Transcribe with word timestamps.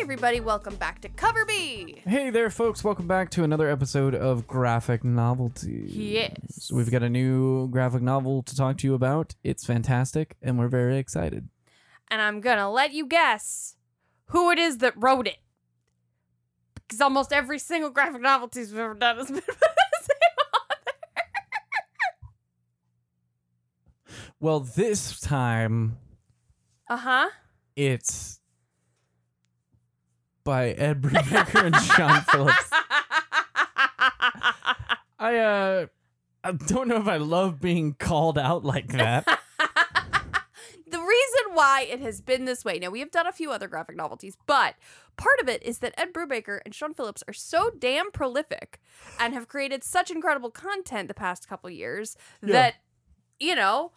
everybody, 0.00 0.40
welcome 0.40 0.74
back 0.76 1.00
to 1.02 1.08
Cover 1.08 1.44
B. 1.44 2.00
Hey 2.06 2.30
there, 2.30 2.50
folks. 2.50 2.82
Welcome 2.82 3.06
back 3.06 3.30
to 3.30 3.44
another 3.44 3.68
episode 3.70 4.14
of 4.14 4.46
Graphic 4.46 5.04
Novelty. 5.04 5.84
Yes. 5.88 6.70
We've 6.72 6.90
got 6.90 7.02
a 7.02 7.08
new 7.10 7.68
graphic 7.68 8.02
novel 8.02 8.42
to 8.44 8.56
talk 8.56 8.78
to 8.78 8.86
you 8.86 8.94
about. 8.94 9.34
It's 9.44 9.64
fantastic, 9.64 10.36
and 10.42 10.58
we're 10.58 10.68
very 10.68 10.96
excited. 10.98 11.48
And 12.08 12.20
I'm 12.22 12.40
gonna 12.40 12.70
let 12.70 12.92
you 12.92 13.06
guess 13.06 13.76
who 14.26 14.50
it 14.50 14.58
is 14.58 14.78
that 14.78 14.94
wrote 14.96 15.26
it. 15.26 15.36
Because 16.74 17.00
almost 17.00 17.32
every 17.32 17.58
single 17.58 17.90
graphic 17.90 18.22
novelty 18.22 18.60
we've 18.60 18.78
ever 18.78 18.94
done 18.94 19.18
has 19.18 19.26
been 19.26 19.36
by 19.40 19.42
the 19.46 20.02
same 20.02 20.16
author. 20.54 20.92
Well, 24.40 24.60
this 24.60 25.20
time 25.20 25.98
Uh-huh. 26.88 27.28
it's 27.76 28.39
by 30.50 30.70
Ed 30.70 31.00
Brubaker 31.00 31.64
and 31.64 31.76
Sean 31.76 32.22
Phillips. 32.32 32.70
I 35.18 35.36
uh, 35.36 35.86
I 36.42 36.52
don't 36.52 36.88
know 36.88 36.96
if 36.96 37.06
I 37.06 37.18
love 37.18 37.60
being 37.60 37.94
called 37.94 38.36
out 38.36 38.64
like 38.64 38.88
that. 38.88 39.24
the 40.88 40.98
reason 40.98 41.54
why 41.54 41.86
it 41.88 42.00
has 42.00 42.20
been 42.20 42.46
this 42.46 42.64
way 42.64 42.80
now 42.80 42.90
we 42.90 42.98
have 42.98 43.12
done 43.12 43.28
a 43.28 43.32
few 43.32 43.52
other 43.52 43.68
graphic 43.68 43.94
novelties 43.94 44.36
but 44.48 44.74
part 45.16 45.38
of 45.40 45.48
it 45.48 45.62
is 45.62 45.78
that 45.78 45.94
ed 45.96 46.12
brubaker 46.12 46.58
and 46.64 46.74
sean 46.74 46.92
phillips 46.92 47.22
are 47.28 47.32
so 47.32 47.70
damn 47.78 48.10
prolific 48.10 48.80
and 49.20 49.32
have 49.32 49.46
created 49.46 49.84
such 49.84 50.10
incredible 50.10 50.50
content 50.50 51.06
the 51.06 51.14
past 51.14 51.46
couple 51.48 51.70
years 51.70 52.16
Yeah. 52.42 52.52
that 52.54 52.74
you 53.38 53.54
know 53.54 53.92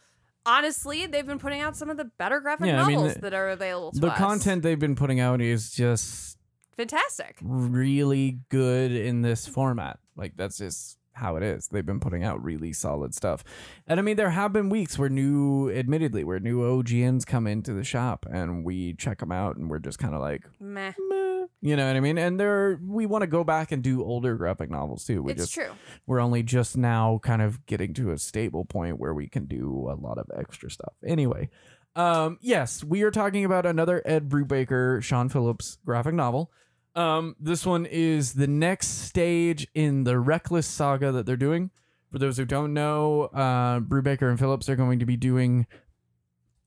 honestly 0.45 1.07
they've 1.07 1.25
been 1.25 1.39
putting 1.39 1.61
out 1.61 1.75
some 1.75 1.89
of 1.89 1.97
the 1.97 2.05
better 2.05 2.39
graphic 2.39 2.67
Yeah, 2.67 2.83
I 2.83 2.85
mean, 2.87 2.97
novels 2.97 3.15
the- 3.15 3.21
that 3.21 3.33
are 3.33 3.49
available 3.49 3.91
to 3.93 3.99
the 3.99 4.11
us 4.11 4.17
content 4.19 4.61
they've 4.61 4.77
been 4.77 4.95
putting 4.95 5.19
out 5.19 5.41
is 5.41 5.71
just 5.71 6.37
fantastic 6.75 7.37
really 7.41 8.39
good 8.49 8.91
in 8.91 9.21
this 9.21 9.47
format. 9.47 9.99
Like 10.15 10.33
that's 10.35 10.57
just 10.57 10.97
how 11.15 11.35
it 11.35 11.43
is. 11.43 11.67
They've 11.67 11.85
been 11.85 11.99
putting 11.99 12.23
out 12.23 12.43
really 12.43 12.73
solid 12.73 13.13
stuff. 13.13 13.43
And 13.87 13.99
I 13.99 14.03
mean 14.03 14.15
there 14.17 14.31
have 14.31 14.51
been 14.51 14.69
weeks 14.69 14.97
where 14.97 15.09
new 15.09 15.69
admittedly 15.69 16.23
where 16.23 16.39
new 16.39 16.61
OGNs 16.61 17.25
come 17.25 17.45
into 17.45 17.73
the 17.73 17.83
shop 17.83 18.25
and 18.31 18.65
we 18.65 18.93
check 18.95 19.19
them 19.19 19.31
out 19.31 19.55
and 19.57 19.69
we're 19.69 19.79
just 19.79 19.99
kind 19.99 20.15
of 20.15 20.21
like 20.21 20.43
meh 20.59 20.93
Meh. 21.09 21.45
you 21.61 21.75
know 21.75 21.85
what 21.85 21.95
I 21.95 21.99
mean? 21.99 22.17
And 22.17 22.39
there 22.39 22.79
we 22.83 23.05
want 23.05 23.21
to 23.21 23.27
go 23.27 23.43
back 23.43 23.71
and 23.71 23.83
do 23.83 24.03
older 24.03 24.35
graphic 24.35 24.71
novels 24.71 25.05
too. 25.05 25.21
We 25.21 25.33
it's 25.33 25.43
just 25.43 25.53
true 25.53 25.71
we're 26.07 26.19
only 26.19 26.41
just 26.41 26.75
now 26.77 27.19
kind 27.21 27.41
of 27.41 27.63
getting 27.67 27.93
to 27.95 28.11
a 28.11 28.17
stable 28.17 28.65
point 28.65 28.99
where 28.99 29.13
we 29.13 29.27
can 29.27 29.45
do 29.45 29.87
a 29.91 29.95
lot 29.95 30.17
of 30.17 30.25
extra 30.35 30.71
stuff. 30.71 30.93
Anyway, 31.05 31.49
um, 31.95 32.39
yes, 32.41 32.83
we 32.83 33.03
are 33.03 33.11
talking 33.11 33.45
about 33.45 33.67
another 33.67 34.01
Ed 34.03 34.29
Brubaker, 34.29 35.01
Sean 35.03 35.29
Phillips 35.29 35.77
graphic 35.85 36.15
novel. 36.15 36.51
Um, 36.95 37.35
this 37.39 37.65
one 37.65 37.85
is 37.85 38.33
the 38.33 38.47
next 38.47 38.87
stage 39.07 39.67
in 39.73 40.03
the 40.03 40.19
Reckless 40.19 40.67
saga 40.67 41.11
that 41.11 41.25
they're 41.25 41.35
doing. 41.35 41.71
For 42.11 42.19
those 42.19 42.37
who 42.37 42.45
don't 42.45 42.73
know, 42.73 43.23
uh, 43.33 43.79
Brubaker 43.79 44.29
and 44.29 44.37
Phillips 44.37 44.69
are 44.69 44.75
going 44.75 44.99
to 44.99 45.05
be 45.05 45.17
doing 45.17 45.65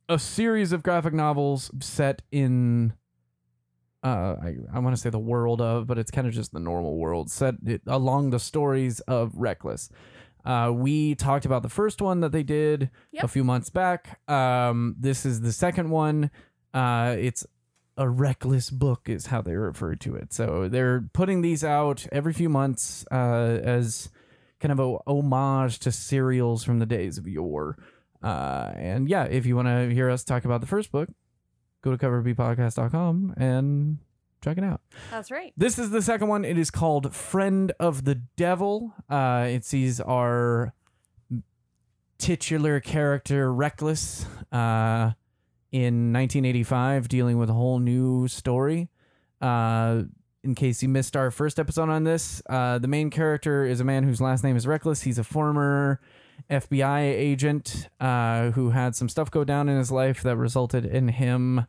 a 0.09 0.19
series 0.19 0.73
of 0.73 0.83
graphic 0.83 1.15
novels 1.15 1.71
set 1.81 2.23
in 2.33 2.95
uh, 4.03 4.37
I, 4.41 4.57
I 4.73 4.79
want 4.79 4.95
to 4.95 5.03
say 5.03 5.11
the 5.11 5.19
world 5.19 5.61
of, 5.61 5.89
but 5.89 5.99
it's 5.99 6.13
kind 6.13 6.29
of 6.29 6.33
just 6.33 6.53
the 6.53 6.61
normal 6.61 6.97
world 6.97 7.29
set 7.29 7.55
it, 7.67 7.83
along 7.87 8.31
the 8.31 8.39
stories 8.39 9.01
of 9.01 9.33
Reckless. 9.35 9.89
Uh, 10.45 10.71
we 10.73 11.17
talked 11.17 11.45
about 11.45 11.65
the 11.65 11.69
first 11.69 12.01
one 12.01 12.21
that 12.21 12.31
they 12.31 12.45
did 12.45 12.91
a 13.21 13.27
few 13.27 13.43
months 13.43 13.69
back. 13.69 14.21
Um, 14.31 14.95
this 14.97 15.27
is 15.27 15.41
the 15.41 15.51
second 15.51 15.91
one. 15.91 16.31
Uh, 16.73 17.17
it's 17.19 17.45
a 17.97 18.09
reckless 18.09 18.71
book, 18.71 19.09
is 19.09 19.27
how 19.27 19.41
they 19.43 19.55
refer 19.55 19.95
to 19.97 20.15
it. 20.15 20.33
So 20.33 20.69
they're 20.69 21.09
putting 21.13 21.43
these 21.43 21.65
out 21.65 22.07
every 22.13 22.33
few 22.33 22.49
months 22.49 23.05
uh, 23.11 23.61
as 23.63 24.11
kind 24.61 24.73
of 24.73 24.79
a 24.79 24.99
homage 25.11 25.79
to 25.81 25.93
serials 25.93 26.65
from 26.65 26.79
the 26.79 26.87
days 26.87 27.19
of 27.19 27.27
yore. 27.27 27.77
Uh, 28.23 28.73
and 28.77 29.09
yeah, 29.09 29.25
if 29.25 29.47
you 29.47 29.57
want 29.57 29.69
to 29.69 29.91
hear 29.93 30.11
us 30.11 30.25
talk 30.25 30.45
about 30.45 30.61
the 30.61 30.67
first 30.67 30.91
book, 30.91 31.09
go 31.83 31.95
to 31.95 31.99
coverbpodcast.com 31.99 33.35
and 33.37 33.99
check 34.43 34.59
it 34.59 34.65
out. 34.65 34.81
that's 35.11 35.31
right 35.31 35.53
This 35.57 35.79
is 35.79 35.91
the 35.91 36.03
second 36.03 36.29
one. 36.29 36.45
It 36.45 36.59
is 36.59 36.71
called 36.71 37.15
Friend 37.15 37.73
of 37.81 38.05
the 38.05 38.17
Devil. 38.37 38.95
Uh, 39.09 39.47
it 39.49 39.65
sees 39.65 40.01
our 40.01 40.73
titular 42.19 42.81
character 42.81 43.53
Reckless 43.53 44.27
uh, 44.53 45.13
in 45.77 46.13
1985 46.13 47.07
dealing 47.09 47.37
with 47.37 47.51
a 47.51 47.53
whole 47.53 47.79
new 47.79 48.27
story. 48.29 48.89
Uh, 49.41 50.03
in 50.43 50.55
case 50.55 50.83
you 50.83 50.89
missed 50.89 51.17
our 51.17 51.31
first 51.31 51.59
episode 51.59 51.91
on 51.91 52.05
this, 52.05 52.41
uh, 52.49 52.79
the 52.79 52.89
main 52.89 53.11
character 53.11 53.65
is 53.65 53.81
a 53.81 53.85
man 53.85 54.05
whose 54.05 54.21
last 54.21 54.43
name 54.43 54.57
is 54.57 54.67
Reckless. 54.67 55.03
He's 55.03 55.19
a 55.19 55.25
former 55.25 56.01
FBI 56.51 57.01
agent 57.01 57.89
uh, 58.01 58.53
who 58.53 58.71
had 58.71 58.95
some 58.95 59.09
stuff 59.09 59.31
go 59.31 59.45
down 59.45 59.69
in 59.69 59.77
his 59.77 59.91
life 59.91 60.23
that 60.23 60.37
resulted 60.37 60.87
in 60.87 61.09
him 61.09 61.67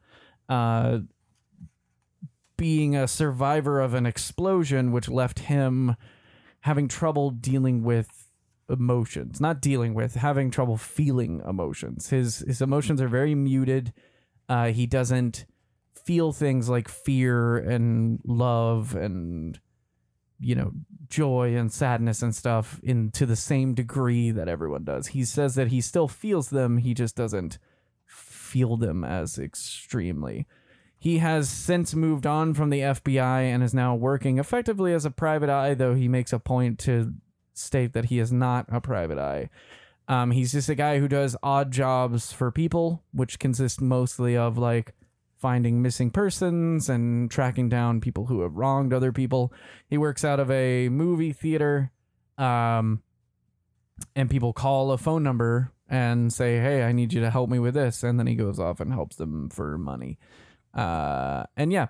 uh, 0.47 0.99
being 2.55 2.95
a 2.95 3.07
survivor 3.07 3.81
of 3.81 3.93
an 3.93 4.05
explosion, 4.05 4.91
which 4.91 5.09
left 5.09 5.39
him 5.39 5.95
having 6.61 6.87
trouble 6.87 7.29
dealing 7.31 7.83
with 7.83 8.26
emotions. 8.69 9.39
Not 9.39 9.61
dealing 9.61 9.93
with, 9.93 10.15
having 10.15 10.51
trouble 10.51 10.77
feeling 10.77 11.41
emotions. 11.47 12.09
His 12.09 12.39
his 12.39 12.61
emotions 12.61 13.01
are 13.01 13.07
very 13.07 13.35
muted. 13.35 13.93
Uh, 14.49 14.67
he 14.67 14.85
doesn't 14.85 15.45
feel 16.05 16.31
things 16.31 16.69
like 16.69 16.87
fear 16.87 17.57
and 17.57 18.19
love 18.25 18.95
and 18.95 19.59
you 20.39 20.55
know 20.55 20.71
joy 21.09 21.55
and 21.55 21.71
sadness 21.71 22.21
and 22.21 22.33
stuff 22.33 22.79
in 22.83 23.11
to 23.11 23.25
the 23.25 23.35
same 23.35 23.73
degree 23.73 24.31
that 24.31 24.47
everyone 24.47 24.83
does. 24.83 25.07
He 25.07 25.25
says 25.25 25.55
that 25.55 25.67
he 25.67 25.81
still 25.81 26.07
feels 26.07 26.49
them, 26.49 26.77
he 26.77 26.93
just 26.93 27.15
doesn't 27.15 27.57
feel 28.05 28.77
them 28.77 29.03
as 29.03 29.37
extremely. 29.37 30.47
He 30.99 31.19
has 31.19 31.49
since 31.49 31.93
moved 31.93 32.25
on 32.25 32.53
from 32.53 32.71
the 32.71 32.79
FBI 32.79 33.43
and 33.43 33.61
is 33.61 33.73
now 33.73 33.93
working 33.93 34.39
effectively 34.39 34.93
as 34.93 35.05
a 35.05 35.11
private 35.11 35.49
eye, 35.49 35.75
though 35.75 35.93
he 35.93 36.07
makes 36.07 36.33
a 36.33 36.39
point 36.39 36.79
to 36.79 37.13
state 37.57 37.93
that 37.93 38.05
he 38.05 38.19
is 38.19 38.31
not 38.31 38.65
a 38.69 38.81
private 38.81 39.17
eye. 39.17 39.49
Um, 40.07 40.31
he's 40.31 40.53
just 40.53 40.69
a 40.69 40.75
guy 40.75 40.99
who 40.99 41.07
does 41.07 41.35
odd 41.43 41.71
jobs 41.71 42.31
for 42.31 42.51
people, 42.51 43.03
which 43.11 43.39
consist 43.39 43.81
mostly 43.81 44.37
of 44.37 44.57
like 44.57 44.93
finding 45.35 45.81
missing 45.81 46.09
persons 46.09 46.89
and 46.89 47.29
tracking 47.29 47.69
down 47.69 48.01
people 48.01 48.25
who 48.25 48.41
have 48.41 48.55
wronged 48.55 48.93
other 48.93 49.11
people. 49.11 49.53
He 49.89 49.97
works 49.97 50.23
out 50.23 50.39
of 50.39 50.49
a 50.49 50.89
movie 50.89 51.33
theater, 51.33 51.91
um, 52.37 53.03
and 54.15 54.29
people 54.29 54.53
call 54.53 54.91
a 54.91 54.97
phone 54.97 55.23
number 55.23 55.71
and 55.89 56.31
say, 56.31 56.57
"Hey, 56.57 56.83
I 56.83 56.91
need 56.91 57.13
you 57.13 57.21
to 57.21 57.29
help 57.29 57.49
me 57.49 57.59
with 57.59 57.73
this," 57.73 58.03
and 58.03 58.17
then 58.17 58.27
he 58.27 58.35
goes 58.35 58.59
off 58.59 58.79
and 58.79 58.93
helps 58.93 59.17
them 59.17 59.49
for 59.49 59.77
money. 59.77 60.17
Uh, 60.73 61.43
and 61.55 61.71
yeah, 61.71 61.87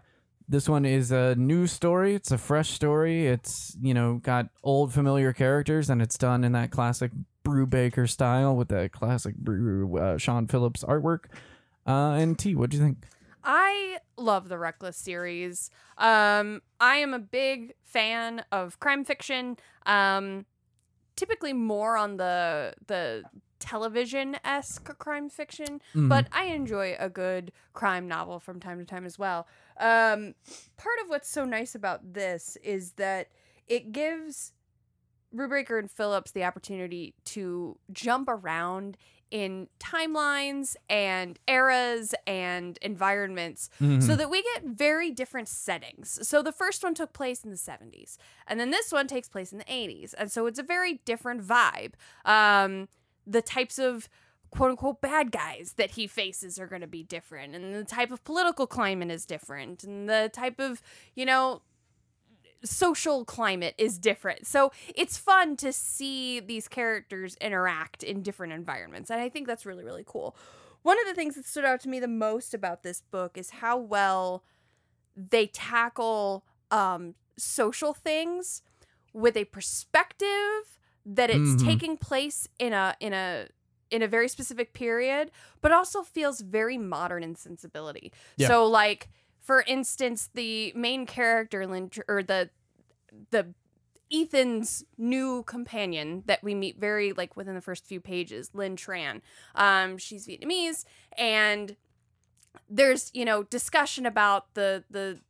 this 0.47 0.69
one 0.69 0.85
is 0.85 1.11
a 1.11 1.35
new 1.35 1.67
story. 1.67 2.15
It's 2.15 2.31
a 2.31 2.37
fresh 2.37 2.71
story. 2.71 3.27
It's 3.27 3.75
you 3.81 3.93
know 3.93 4.15
got 4.15 4.47
old 4.63 4.93
familiar 4.93 5.33
characters, 5.33 5.89
and 5.89 6.01
it's 6.01 6.17
done 6.17 6.43
in 6.43 6.53
that 6.53 6.71
classic 6.71 7.11
Brubaker 7.43 8.09
style 8.09 8.55
with 8.55 8.69
that 8.69 8.91
classic 8.91 9.35
Brew 9.35 9.97
uh, 9.97 10.17
Sean 10.17 10.47
Phillips 10.47 10.83
artwork. 10.83 11.25
Uh, 11.85 12.11
and 12.11 12.37
T, 12.37 12.55
what 12.55 12.69
do 12.69 12.77
you 12.77 12.83
think? 12.83 13.05
I 13.43 13.99
love 14.17 14.49
the 14.49 14.57
Reckless 14.57 14.97
series. 14.97 15.69
Um, 15.97 16.61
I 16.81 16.97
am 16.97 17.13
a 17.13 17.19
big 17.19 17.73
fan 17.85 18.43
of 18.51 18.79
crime 18.79 19.05
fiction. 19.05 19.57
Um, 19.85 20.45
typically 21.15 21.53
more 21.53 21.97
on 21.97 22.17
the 22.17 22.73
the 22.87 23.23
television 23.59 24.37
esque 24.43 24.97
crime 24.97 25.29
fiction, 25.29 25.81
Mhm. 25.93 26.09
but 26.09 26.27
I 26.31 26.45
enjoy 26.45 26.95
a 26.99 27.09
good 27.09 27.51
crime 27.73 28.07
novel 28.07 28.39
from 28.39 28.59
time 28.59 28.79
to 28.79 28.85
time 28.85 29.05
as 29.05 29.17
well. 29.19 29.47
Um, 29.77 30.35
part 30.77 30.99
of 31.03 31.09
what's 31.09 31.29
so 31.29 31.45
nice 31.45 31.75
about 31.75 32.13
this 32.13 32.57
is 32.63 32.93
that 32.93 33.29
it 33.67 33.91
gives 33.91 34.53
Brubaker 35.35 35.77
and 35.77 35.91
Phillips 35.91 36.31
the 36.31 36.43
opportunity 36.45 37.13
to 37.25 37.77
jump 37.91 38.29
around 38.29 38.97
in 39.29 39.67
timelines 39.77 40.77
and 40.89 41.37
eras 41.49 42.15
and 42.25 42.77
environments 42.81 43.69
Mhm. 43.81 44.01
so 44.01 44.15
that 44.15 44.29
we 44.29 44.41
get 44.41 44.63
very 44.63 45.11
different 45.11 45.49
settings. 45.49 46.25
So 46.25 46.41
the 46.41 46.53
first 46.53 46.81
one 46.81 46.93
took 46.93 47.11
place 47.11 47.43
in 47.43 47.49
the 47.51 47.57
70s, 47.57 48.17
and 48.47 48.57
then 48.57 48.69
this 48.69 48.89
one 48.89 49.05
takes 49.05 49.27
place 49.27 49.51
in 49.51 49.57
the 49.57 49.65
80s. 49.67 50.13
And 50.13 50.31
so 50.31 50.45
it's 50.45 50.59
a 50.59 50.63
very 50.63 51.01
different 51.03 51.41
vibe. 51.43 51.95
Um, 52.23 52.87
the 53.27 53.41
types 53.41 53.77
of 53.77 54.09
quote 54.49 54.71
unquote 54.71 55.01
bad 55.01 55.31
guys 55.31 55.73
that 55.77 55.91
he 55.91 56.07
faces 56.07 56.57
are 56.57 56.67
going 56.67 56.81
to 56.81 56.87
be 56.87 57.03
different, 57.03 57.53
and 57.55 57.75
the 57.75 57.83
type 57.83 58.11
of 58.11 58.23
political 58.23 58.65
climate 58.65 59.11
is 59.11 59.25
different, 59.25 59.83
and 59.83 60.09
the 60.09 60.31
type 60.33 60.59
of, 60.59 60.81
you 61.15 61.25
know, 61.25 61.61
social 62.63 63.25
climate 63.25 63.75
is 63.77 63.97
different. 63.97 64.47
So 64.47 64.71
it's 64.95 65.17
fun 65.17 65.57
to 65.57 65.71
see 65.71 66.39
these 66.39 66.67
characters 66.67 67.35
interact 67.39 68.03
in 68.03 68.23
different 68.23 68.53
environments. 68.53 69.09
And 69.09 69.21
I 69.21 69.29
think 69.29 69.47
that's 69.47 69.65
really, 69.65 69.83
really 69.83 70.03
cool. 70.05 70.35
One 70.81 70.99
of 70.99 71.05
the 71.05 71.13
things 71.13 71.35
that 71.35 71.45
stood 71.45 71.65
out 71.65 71.81
to 71.81 71.89
me 71.89 71.99
the 71.99 72.07
most 72.07 72.53
about 72.53 72.83
this 72.83 73.01
book 73.01 73.37
is 73.37 73.49
how 73.49 73.77
well 73.77 74.43
they 75.15 75.47
tackle 75.47 76.45
um, 76.71 77.15
social 77.37 77.93
things 77.93 78.61
with 79.13 79.35
a 79.35 79.45
perspective 79.45 80.76
that 81.15 81.29
it's 81.29 81.61
Mhm. 81.61 81.65
taking 81.65 81.97
place 81.97 82.47
in 82.59 82.73
a 82.73 82.95
in 82.99 83.13
a 83.13 83.47
in 83.89 84.01
a 84.01 84.07
very 84.07 84.27
specific 84.27 84.73
period, 84.73 85.31
but 85.61 85.71
also 85.71 86.03
feels 86.03 86.41
very 86.41 86.77
modern 86.77 87.23
in 87.23 87.35
sensibility. 87.35 88.11
Yeah. 88.35 88.47
So, 88.49 88.65
like 88.67 89.09
for 89.39 89.61
instance, 89.65 90.29
the 90.33 90.73
main 90.75 91.05
character, 91.05 91.65
Lin, 91.65 91.89
or 92.09 92.21
the 92.21 92.49
the 93.31 93.53
Ethan's 94.11 94.83
new 94.97 95.43
companion 95.43 96.23
that 96.27 96.43
we 96.43 96.53
meet 96.53 96.77
very 96.79 97.13
like 97.13 97.35
within 97.37 97.55
the 97.55 97.61
first 97.61 97.85
few 97.85 98.01
pages, 98.01 98.51
Lin 98.53 98.75
Tran. 98.75 99.21
Um, 99.55 99.97
she's 99.97 100.27
Vietnamese, 100.27 100.83
and 101.17 101.77
there's 102.69 103.11
you 103.13 103.23
know 103.25 103.43
discussion 103.43 104.05
about 104.05 104.53
the 104.53 104.83
the 104.89 105.21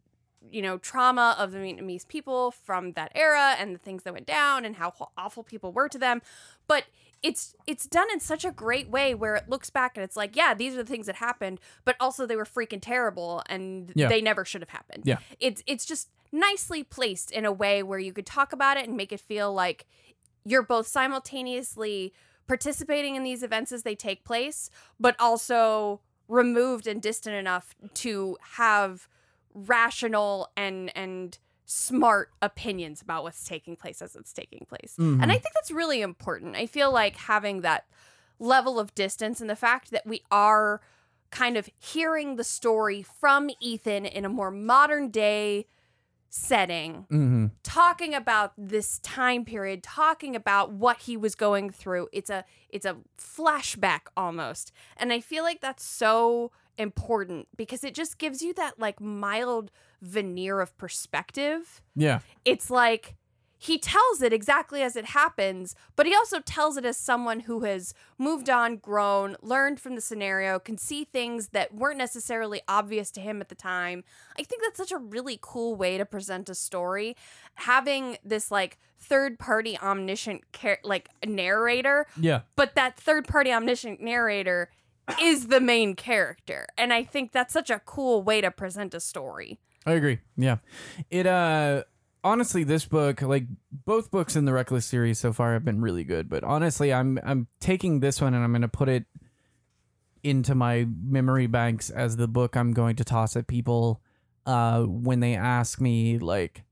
you 0.51 0.62
know 0.62 0.78
trauma 0.78 1.36
of 1.38 1.51
the 1.51 1.57
Vietnamese 1.57 2.07
people 2.07 2.51
from 2.51 2.94
that 2.94 3.12
era 3.16 3.56
and 3.60 3.74
the 3.75 3.80
things 3.80 4.04
that 4.04 4.13
went 4.13 4.28
down 4.28 4.66
and 4.66 4.75
how 4.75 4.94
awful 5.18 5.44
people 5.44 5.72
were 5.72 5.89
to 5.89 5.98
them, 5.98 6.22
but 6.68 6.86
it's 7.24 7.56
it's 7.66 7.88
done 7.88 8.07
in 8.13 8.19
such 8.19 8.45
a 8.45 8.51
great 8.51 8.89
way 8.89 9.16
where 9.16 9.36
it 9.36 9.50
looks 9.50 9.69
back 9.72 9.98
and 9.98 10.04
it's 10.04 10.16
like 10.16 10.36
yeah 10.36 10.54
these 10.54 10.75
are 10.75 10.78
the 10.78 10.86
things 10.86 11.07
that 11.07 11.16
happened 11.16 11.60
but 11.84 11.95
also 12.00 12.28
they 12.28 12.36
were 12.36 12.45
freaking 12.45 12.78
terrible 12.80 13.42
and 13.50 13.92
Yeah. 13.95 14.07
they 14.07 14.22
never 14.22 14.45
should 14.45 14.62
have 14.62 14.69
happened 14.69 15.01
Yeah. 15.04 15.18
it's 15.39 15.63
it's 15.66 15.84
just 15.84 16.10
nicely 16.31 16.84
placed 16.84 17.31
in 17.31 17.44
a 17.44 17.51
way 17.51 17.81
where 17.81 17.98
you 17.98 18.13
could 18.13 18.28
talk 18.28 18.54
about 18.54 18.78
it 18.78 18.88
and 18.88 18.95
make 18.95 19.12
it 19.12 19.19
feel 19.19 19.51
like 19.51 19.88
you're 20.45 20.62
both 20.62 20.86
simultaneously 20.86 22.13
participating 22.48 23.16
in 23.16 23.24
these 23.24 23.42
events 23.42 23.72
as 23.72 23.81
they 23.81 23.95
take 23.95 24.24
place 24.24 24.69
but 25.00 25.16
also 25.19 26.01
removed 26.28 26.86
and 26.86 27.01
distant 27.01 27.36
enough 27.36 27.75
to 27.95 28.38
have 28.57 29.07
rational 29.65 30.50
and 30.56 30.95
and 30.95 31.38
smart 31.65 32.30
opinions 32.42 33.01
about 33.01 33.24
what's 33.24 33.44
taking 33.44 33.75
place 33.75 34.01
as 34.01 34.15
it's 34.15 34.31
taking 34.31 34.65
place 34.69 34.95
Mhm. 34.98 35.21
and 35.21 35.31
i 35.31 35.36
think 35.36 35.54
that's 35.54 35.71
really 35.71 36.01
important 36.01 36.56
i 36.56 36.65
feel 36.65 36.92
like 36.92 37.15
having 37.18 37.62
that 37.62 37.86
level 38.39 38.80
of 38.80 38.94
distance 38.95 39.42
and 39.42 39.50
the 39.50 39.56
fact 39.56 39.92
that 39.92 40.06
we 40.06 40.21
are 40.31 40.80
kind 41.31 41.57
of 41.57 41.68
hearing 41.81 42.36
the 42.38 42.44
story 42.44 43.01
from 43.04 43.50
ethan 43.59 44.06
in 44.06 44.24
a 44.24 44.30
more 44.30 44.51
modern 44.51 45.09
day 45.09 45.65
setting 46.30 47.06
Mm-hmm. 47.10 47.45
talking 47.63 48.13
about 48.13 48.51
this 48.57 49.00
time 49.00 49.44
period 49.45 49.81
talking 49.83 50.36
about 50.36 50.71
what 50.71 51.00
he 51.00 51.18
was 51.18 51.36
going 51.36 51.69
through 51.69 52.07
it's 52.12 52.30
a 52.30 52.45
it's 52.69 52.86
a 52.86 52.98
flashback 53.19 54.01
almost 54.15 54.71
and 54.98 55.12
i 55.13 55.19
feel 55.19 55.44
like 55.44 55.62
that's 55.62 55.83
so 55.83 56.51
important 56.77 57.47
because 57.56 57.83
it 57.83 57.94
just 57.94 58.18
gives 58.18 58.41
you 58.41 58.53
that 58.53 58.79
like 58.79 59.00
mild 59.01 59.71
veneer 60.01 60.59
of 60.62 60.77
perspective 60.77 61.81
Yeah. 61.95 62.19
it's 62.45 62.69
like 62.69 63.15
he 63.59 63.79
tells 63.79 64.21
it 64.21 64.31
exactly 64.31 64.83
as 64.83 64.95
it 64.95 65.06
happens, 65.06 65.74
but 65.95 66.06
he 66.06 66.13
also 66.13 66.39
tells 66.41 66.77
it 66.77 66.85
as 66.85 66.95
someone 66.95 67.39
who 67.39 67.62
has 67.63 67.95
moved 68.19 68.51
on, 68.51 68.77
grown, 68.77 69.35
learned 69.41 69.79
from 69.79 69.95
the 69.95 70.01
scenario, 70.01 70.59
can 70.59 70.77
see 70.77 71.06
things 71.06 71.47
that 71.53 71.74
weren't 71.74 71.97
necessarily 71.97 72.62
obvious 72.68 73.09
to 73.09 73.19
him 73.19 73.41
at 73.41 73.50
the 73.50 73.56
time. 73.56 74.03
I 74.39 74.44
think 74.44 74.62
that's 74.62 74.77
such 74.77 74.91
a 74.91 74.97
really 75.00 75.39
cool 75.41 75.74
way 75.75 75.97
to 75.97 76.06
present 76.06 76.50
a 76.50 76.53
story. 76.53 77.15
Having 77.56 78.18
this 78.24 78.51
like 78.51 78.77
third 79.00 79.39
party 79.39 79.75
omniscient 79.81 80.44
like 80.83 81.09
narrator, 81.25 82.06
Yeah. 82.15 82.41
but 82.56 82.75
that 82.75 82.95
third 83.00 83.27
party 83.27 83.51
omniscient 83.51 84.00
narrator 84.00 84.69
is 85.21 85.48
the 85.48 85.62
main 85.62 85.95
character. 85.95 86.68
And 86.77 86.94
I 86.94 87.04
think 87.04 87.31
that's 87.31 87.54
such 87.54 87.69
a 87.69 87.80
cool 87.80 88.21
way 88.21 88.42
to 88.42 88.51
present 88.51 88.94
a 88.94 89.00
story. 89.00 89.59
I 89.86 89.94
agree. 89.94 90.19
Yeah. 90.36 90.57
It 91.09 91.25
uh 91.25 91.83
honestly 92.24 92.63
this 92.63 92.86
book, 92.86 93.21
like 93.21 93.45
both 93.71 94.12
books 94.12 94.36
in 94.36 94.45
the 94.45 94.54
Reckless 94.54 94.86
series 94.86 95.19
so 95.19 95.31
far 95.31 95.54
have 95.54 95.63
been 95.63 95.81
really 95.81 96.04
good, 96.04 96.30
but 96.30 96.44
honestly 96.44 96.94
I'm 96.94 97.19
I'm 97.24 97.48
taking 97.59 98.00
this 98.00 98.19
one 98.21 98.33
and 98.33 98.44
I'm 98.44 98.51
going 98.51 98.62
to 98.62 98.68
put 98.68 98.89
it 98.89 99.06
into 100.24 100.56
my 100.56 100.88
memory 101.04 101.48
banks 101.48 101.89
as 101.89 102.18
the 102.18 102.27
book 102.27 102.57
I'm 102.57 102.74
going 102.74 102.98
to 102.98 103.03
toss 103.03 103.36
at 103.36 103.48
people 103.48 104.01
uh 104.45 104.81
when 104.83 105.19
they 105.19 105.36
ask 105.36 105.80
me 105.80 106.18
like 106.18 106.63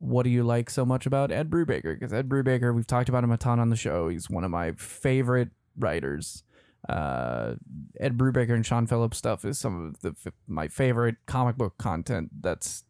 what 0.00 0.22
do 0.22 0.30
you 0.30 0.44
like 0.44 0.70
so 0.70 0.84
much 0.84 1.06
about 1.06 1.32
Ed 1.32 1.50
Brubaker? 1.50 1.98
Because 1.98 2.12
Ed 2.12 2.28
Brubaker, 2.28 2.74
we've 2.74 2.86
talked 2.86 3.08
about 3.08 3.24
him 3.24 3.32
a 3.32 3.36
ton 3.36 3.58
on 3.58 3.70
the 3.70 3.76
show. 3.76 4.08
He's 4.08 4.30
one 4.30 4.44
of 4.44 4.50
my 4.50 4.72
favorite 4.72 5.50
writers. 5.76 6.44
Uh, 6.88 7.54
Ed 7.98 8.16
Brubaker 8.16 8.54
and 8.54 8.64
Sean 8.64 8.86
Phillips 8.86 9.18
stuff 9.18 9.44
is 9.44 9.58
some 9.58 9.86
of 9.86 10.00
the 10.00 10.14
f- 10.26 10.32
my 10.46 10.68
favorite 10.68 11.16
comic 11.26 11.56
book 11.56 11.76
content 11.78 12.30
that's 12.40 12.84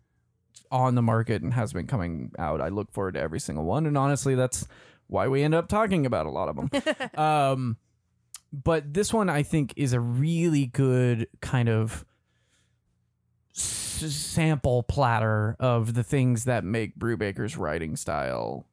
on 0.70 0.94
the 0.94 1.02
market 1.02 1.42
and 1.42 1.54
has 1.54 1.72
been 1.72 1.86
coming 1.86 2.32
out. 2.38 2.60
I 2.60 2.68
look 2.68 2.92
forward 2.92 3.14
to 3.14 3.20
every 3.20 3.40
single 3.40 3.64
one, 3.64 3.86
and 3.86 3.96
honestly, 3.96 4.34
that's 4.34 4.66
why 5.06 5.28
we 5.28 5.42
end 5.42 5.54
up 5.54 5.68
talking 5.68 6.04
about 6.06 6.26
a 6.26 6.30
lot 6.30 6.48
of 6.48 6.56
them. 6.56 6.70
um, 7.16 7.76
but 8.52 8.92
this 8.94 9.12
one 9.12 9.28
I 9.28 9.42
think 9.42 9.72
is 9.76 9.92
a 9.92 10.00
really 10.00 10.66
good 10.66 11.28
kind 11.40 11.68
of 11.68 12.04
s- 13.56 14.04
sample 14.12 14.82
platter 14.82 15.56
of 15.58 15.94
the 15.94 16.02
things 16.02 16.44
that 16.44 16.64
make 16.64 16.98
Brubaker's 16.98 17.56
writing 17.56 17.96
style 17.96 18.66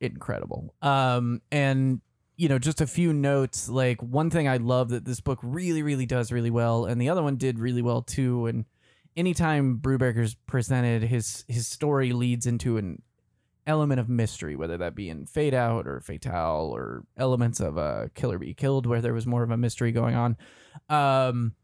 incredible. 0.00 0.74
Um, 0.82 1.42
and 1.50 2.00
you 2.38 2.48
know, 2.48 2.58
just 2.58 2.80
a 2.80 2.86
few 2.86 3.12
notes. 3.12 3.68
Like 3.68 4.00
one 4.00 4.30
thing 4.30 4.48
I 4.48 4.56
love 4.56 4.90
that 4.90 5.04
this 5.04 5.20
book 5.20 5.40
really, 5.42 5.82
really 5.82 6.06
does 6.06 6.32
really 6.32 6.50
well, 6.50 6.86
and 6.86 6.98
the 7.00 7.10
other 7.10 7.22
one 7.22 7.36
did 7.36 7.58
really 7.58 7.82
well 7.82 8.00
too. 8.00 8.46
And 8.46 8.64
anytime 9.16 9.80
Brubaker's 9.80 10.36
presented, 10.46 11.02
his 11.02 11.44
his 11.48 11.66
story 11.66 12.12
leads 12.12 12.46
into 12.46 12.78
an 12.78 13.02
element 13.66 14.00
of 14.00 14.08
mystery, 14.08 14.54
whether 14.54 14.78
that 14.78 14.94
be 14.94 15.10
in 15.10 15.26
Fade 15.26 15.52
Out 15.52 15.86
or 15.86 16.00
Fatale 16.00 16.70
or 16.72 17.04
elements 17.16 17.58
of 17.60 17.76
uh, 17.76 18.06
Kill 18.14 18.32
or 18.32 18.38
Be 18.38 18.54
Killed, 18.54 18.86
where 18.86 19.02
there 19.02 19.12
was 19.12 19.26
more 19.26 19.42
of 19.42 19.50
a 19.50 19.56
mystery 19.56 19.90
going 19.90 20.14
on. 20.14 20.36
Um, 20.88 21.54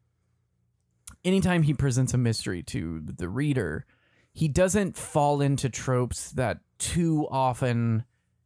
anytime 1.25 1.63
he 1.63 1.73
presents 1.73 2.13
a 2.13 2.19
mystery 2.19 2.65
to 2.65 3.01
the 3.01 3.29
reader, 3.29 3.87
he 4.33 4.49
doesn't 4.49 4.97
fall 4.97 5.41
into 5.41 5.69
tropes 5.69 6.33
that 6.33 6.59
too 6.79 7.29
often 7.31 8.05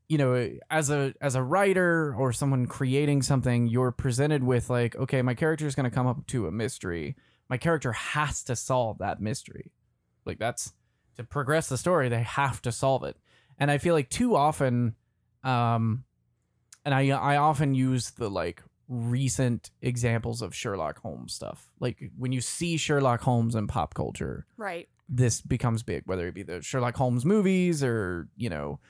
you 0.09 0.19
know 0.19 0.50
as 0.71 0.91
a 0.91 1.15
as 1.21 1.35
a 1.35 1.43
writer 1.43 2.15
or 2.17 2.33
someone 2.33 2.67
creating 2.67 3.23
something 3.23 3.67
you're 3.69 3.93
presented 3.93 4.43
with 4.43 4.71
like 4.71 4.97
okay 4.97 5.21
my 5.23 5.35
character 5.35 5.67
is 5.67 5.75
going 5.75 5.85
to 5.85 5.95
come 5.95 6.07
up 6.07 6.27
to 6.29 6.47
a 6.47 6.50
mystery. 6.50 7.17
My 7.49 7.57
character 7.59 7.93
has 7.93 8.43
to 8.45 8.57
solve 8.57 8.99
that 8.99 9.21
mystery. 9.21 9.73
Like 10.25 10.38
that's 10.38 10.73
to 11.17 11.25
progress 11.25 11.69
the 11.69 11.79
story 11.79 12.09
they 12.09 12.23
have 12.23 12.61
to 12.62 12.73
solve 12.73 13.05
it. 13.05 13.17
And 13.59 13.71
i 13.71 13.79
feel 13.79 13.95
like 13.95 14.09
too 14.09 14.35
often 14.37 14.95
um 15.45 16.05
and 16.85 16.95
i 16.95 17.09
i 17.11 17.37
often 17.37 17.75
use 17.75 18.11
the 18.12 18.31
like 18.31 18.62
recent 18.88 19.71
examples 19.83 20.41
of 20.43 20.55
sherlock 20.55 21.00
holmes 21.00 21.35
stuff. 21.35 21.67
Like 21.81 22.11
when 22.17 22.33
you 22.33 22.41
see 22.41 22.77
sherlock 22.79 23.21
holmes 23.21 23.55
in 23.55 23.67
pop 23.67 23.93
culture 23.95 24.47
Right. 24.57 24.88
this 25.09 25.41
becomes 25.43 25.83
big, 25.83 26.03
whether 26.07 26.27
it 26.27 26.35
be 26.35 26.43
the 26.43 26.62
Sherlock 26.62 26.97
Holmes 26.97 27.25
movies 27.27 27.83
or, 27.85 28.29
you 28.37 28.49
know, 28.50 28.81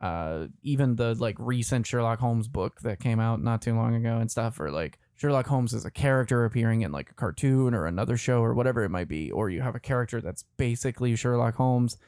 uh, 0.00 0.46
even 0.62 0.96
the 0.96 1.14
like 1.14 1.36
recent 1.38 1.86
Sherlock 1.86 2.18
Holmes 2.18 2.48
book 2.48 2.80
that 2.80 3.00
came 3.00 3.20
out 3.20 3.42
not 3.42 3.62
too 3.62 3.74
long 3.74 3.94
ago 3.94 4.16
and 4.18 4.30
stuff, 4.30 4.58
or 4.58 4.70
like 4.70 4.98
Sherlock 5.16 5.46
Holmes 5.46 5.74
as 5.74 5.84
a 5.84 5.90
character 5.90 6.44
appearing 6.44 6.82
in 6.82 6.92
like 6.92 7.10
a 7.10 7.14
cartoon 7.14 7.74
or 7.74 7.86
another 7.86 8.16
show 8.16 8.40
or 8.40 8.54
whatever 8.54 8.82
it 8.82 8.90
might 8.90 9.08
be, 9.08 9.30
or 9.30 9.50
you 9.50 9.60
have 9.60 9.74
a 9.74 9.80
character 9.80 10.20
that's 10.20 10.44
basically 10.56 11.14
Sherlock 11.16 11.56
Holmes. 11.56 11.98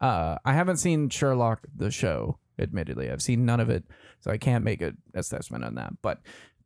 Uh, 0.00 0.36
I 0.44 0.54
haven't 0.54 0.78
seen 0.78 1.10
Sherlock 1.10 1.66
the 1.76 1.90
show, 1.90 2.38
admittedly. 2.58 3.10
I've 3.10 3.22
seen 3.22 3.44
none 3.44 3.60
of 3.60 3.68
it, 3.68 3.84
so 4.20 4.30
I 4.30 4.38
can't 4.38 4.64
make 4.64 4.80
an 4.80 4.96
assessment 5.14 5.64
on 5.64 5.74
that. 5.74 5.92
But 6.00 6.20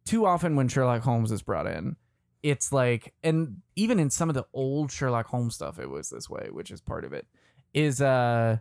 too 0.07 0.27
often 0.27 0.55
when 0.55 0.69
Sherlock 0.69 1.03
Holmes 1.03 1.33
is 1.33 1.43
brought 1.43 1.67
in, 1.67 1.97
it's 2.43 2.73
like 2.73 3.15
and 3.25 3.63
even 3.75 3.99
in 3.99 4.11
some 4.11 4.29
of 4.29 4.37
the 4.37 4.47
old 4.55 4.93
Sherlock 4.93 5.27
Holmes 5.27 5.57
stuff 5.57 5.81
it 5.81 5.91
was 5.91 6.09
this 6.09 6.31
way, 6.31 6.49
which 6.51 6.71
is 6.71 6.81
part 6.81 7.05
of 7.05 7.13
it. 7.13 7.27
Is 7.75 8.01
uh 8.01 8.59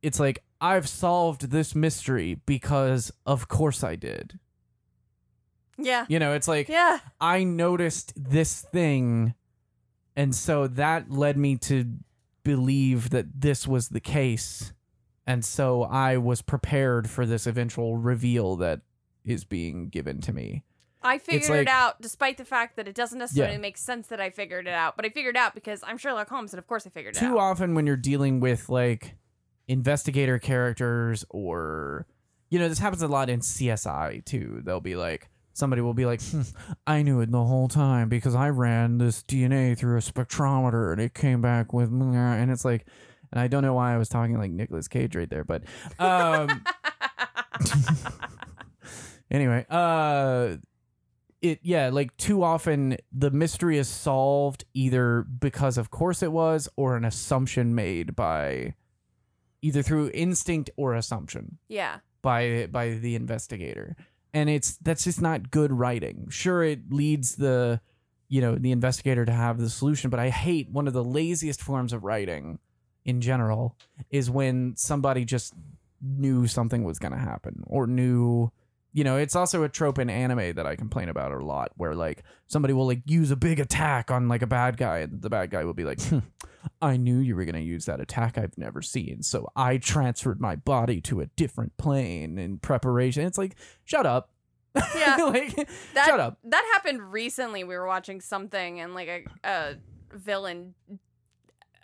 it's 0.00 0.20
like 0.20 0.44
I've 0.60 0.88
solved 0.88 1.50
this 1.50 1.74
mystery 1.74 2.40
because 2.46 3.12
of 3.26 3.48
course 3.48 3.84
I 3.84 3.96
did. 3.96 4.38
Yeah. 5.76 6.06
You 6.08 6.18
know, 6.18 6.32
it's 6.32 6.48
like 6.48 6.68
Yeah. 6.68 6.98
I 7.20 7.44
noticed 7.44 8.12
this 8.16 8.62
thing 8.62 9.34
and 10.16 10.34
so 10.34 10.66
that 10.66 11.10
led 11.12 11.36
me 11.36 11.56
to 11.58 11.86
believe 12.42 13.10
that 13.10 13.26
this 13.40 13.68
was 13.68 13.90
the 13.90 14.00
case. 14.00 14.72
And 15.28 15.44
so 15.44 15.84
I 15.84 16.16
was 16.16 16.42
prepared 16.42 17.08
for 17.08 17.24
this 17.24 17.46
eventual 17.46 17.96
reveal 17.96 18.56
that 18.56 18.80
is 19.24 19.44
being 19.44 19.88
given 19.90 20.20
to 20.22 20.32
me. 20.32 20.64
I 21.02 21.18
figured 21.18 21.50
like- 21.50 21.60
it 21.60 21.68
out 21.68 22.00
despite 22.00 22.36
the 22.38 22.44
fact 22.44 22.74
that 22.74 22.88
it 22.88 22.96
doesn't 22.96 23.18
necessarily 23.20 23.54
Yeah. 23.54 23.60
make 23.60 23.76
sense 23.76 24.08
that 24.08 24.20
I 24.20 24.30
figured 24.30 24.66
it 24.66 24.72
out. 24.74 24.96
But 24.96 25.04
I 25.06 25.10
figured 25.10 25.36
it 25.36 25.38
out 25.38 25.54
because 25.54 25.84
I'm 25.86 25.98
Sherlock 25.98 26.28
Holmes 26.28 26.52
and 26.52 26.58
of 26.58 26.66
course 26.66 26.84
I 26.84 26.90
figured 26.90 27.14
it 27.14 27.20
too 27.20 27.26
out. 27.26 27.30
Too 27.30 27.38
often 27.38 27.74
when 27.76 27.86
you're 27.86 27.96
dealing 27.96 28.40
with 28.40 28.68
like 28.68 29.14
investigator 29.68 30.38
characters 30.38 31.24
or 31.30 32.06
you 32.50 32.58
know 32.58 32.68
this 32.68 32.78
happens 32.78 33.02
a 33.02 33.08
lot 33.08 33.28
in 33.28 33.40
CSI 33.40 34.24
too. 34.24 34.62
They'll 34.64 34.80
be 34.80 34.96
like 34.96 35.28
somebody 35.52 35.82
will 35.82 35.94
be 35.94 36.06
like, 36.06 36.22
"Hmm, 36.22 36.42
I 36.86 37.02
knew 37.02 37.20
it 37.20 37.30
the 37.30 37.44
whole 37.44 37.68
time 37.68 38.08
because 38.08 38.34
I 38.34 38.48
ran 38.48 38.98
this 38.98 39.22
DNA 39.22 39.76
through 39.76 39.98
a 39.98 40.00
spectrometer 40.00 40.92
and 40.92 41.00
it 41.00 41.14
came 41.14 41.42
back 41.42 41.72
with, 41.72 41.90
and 41.90 42.50
it's 42.50 42.64
like, 42.64 42.86
and 43.30 43.40
I 43.40 43.48
don't 43.48 43.62
know 43.62 43.74
why 43.74 43.94
I 43.94 43.98
was 43.98 44.08
talking 44.08 44.38
like 44.38 44.50
Nicolas 44.50 44.88
Cage 44.88 45.14
right 45.14 45.28
there, 45.28 45.44
but 45.44 45.64
um, 45.98 46.64
anyway, 49.30 49.66
uh, 49.68 50.56
it 51.42 51.60
yeah, 51.62 51.90
like 51.90 52.16
too 52.16 52.42
often 52.42 52.96
the 53.12 53.30
mystery 53.30 53.76
is 53.78 53.88
solved 53.88 54.64
either 54.72 55.22
because 55.22 55.76
of 55.76 55.90
course 55.90 56.22
it 56.22 56.32
was 56.32 56.68
or 56.76 56.96
an 56.96 57.04
assumption 57.04 57.74
made 57.74 58.16
by 58.16 58.74
either 59.62 59.82
through 59.82 60.10
instinct 60.14 60.70
or 60.76 60.94
assumption 60.94 61.58
yeah. 61.68 61.98
by 62.22 62.66
by 62.70 62.90
the 62.90 63.14
investigator 63.14 63.96
and 64.34 64.48
it's 64.48 64.76
that's 64.78 65.04
just 65.04 65.20
not 65.20 65.50
good 65.50 65.72
writing 65.72 66.26
sure 66.30 66.62
it 66.62 66.90
leads 66.90 67.36
the 67.36 67.80
you 68.28 68.40
know 68.40 68.54
the 68.56 68.72
investigator 68.72 69.24
to 69.24 69.32
have 69.32 69.58
the 69.58 69.70
solution 69.70 70.10
but 70.10 70.20
i 70.20 70.28
hate 70.28 70.70
one 70.70 70.86
of 70.86 70.92
the 70.92 71.04
laziest 71.04 71.62
forms 71.62 71.92
of 71.92 72.04
writing 72.04 72.58
in 73.04 73.20
general 73.20 73.76
is 74.10 74.30
when 74.30 74.74
somebody 74.76 75.24
just 75.24 75.54
knew 76.00 76.46
something 76.46 76.84
was 76.84 76.98
going 76.98 77.12
to 77.12 77.18
happen 77.18 77.62
or 77.66 77.86
knew 77.86 78.50
you 78.98 79.04
know 79.04 79.16
it's 79.16 79.36
also 79.36 79.62
a 79.62 79.68
trope 79.68 80.00
in 80.00 80.10
anime 80.10 80.52
that 80.54 80.66
i 80.66 80.74
complain 80.74 81.08
about 81.08 81.30
a 81.30 81.38
lot 81.38 81.70
where 81.76 81.94
like 81.94 82.24
somebody 82.48 82.74
will 82.74 82.86
like 82.86 83.00
use 83.06 83.30
a 83.30 83.36
big 83.36 83.60
attack 83.60 84.10
on 84.10 84.26
like 84.26 84.42
a 84.42 84.46
bad 84.46 84.76
guy 84.76 84.98
and 84.98 85.22
the 85.22 85.30
bad 85.30 85.50
guy 85.50 85.62
will 85.64 85.72
be 85.72 85.84
like 85.84 86.02
"Hmm, 86.02 86.18
i 86.82 86.96
knew 86.96 87.18
you 87.18 87.36
were 87.36 87.44
going 87.44 87.54
to 87.54 87.60
use 87.60 87.84
that 87.84 88.00
attack. 88.00 88.36
I've 88.36 88.58
never 88.58 88.82
seen. 88.82 89.22
So 89.22 89.48
i 89.54 89.78
transferred 89.78 90.40
my 90.40 90.56
body 90.56 91.00
to 91.02 91.20
a 91.20 91.26
different 91.26 91.76
plane 91.76 92.38
in 92.38 92.58
preparation. 92.58 93.24
It's 93.24 93.38
like 93.38 93.54
shut 93.84 94.04
up. 94.04 94.30
Yeah. 94.96 95.16
like 95.20 95.54
That, 95.94 96.06
shut 96.06 96.18
up. 96.18 96.38
That 96.42 96.68
happened 96.74 97.12
recently. 97.12 97.62
We 97.62 97.76
were 97.76 97.86
watching 97.86 98.20
something 98.20 98.80
and 98.80 98.94
like 98.94 99.08
a, 99.44 99.48
a 99.48 99.74
villain 100.12 100.74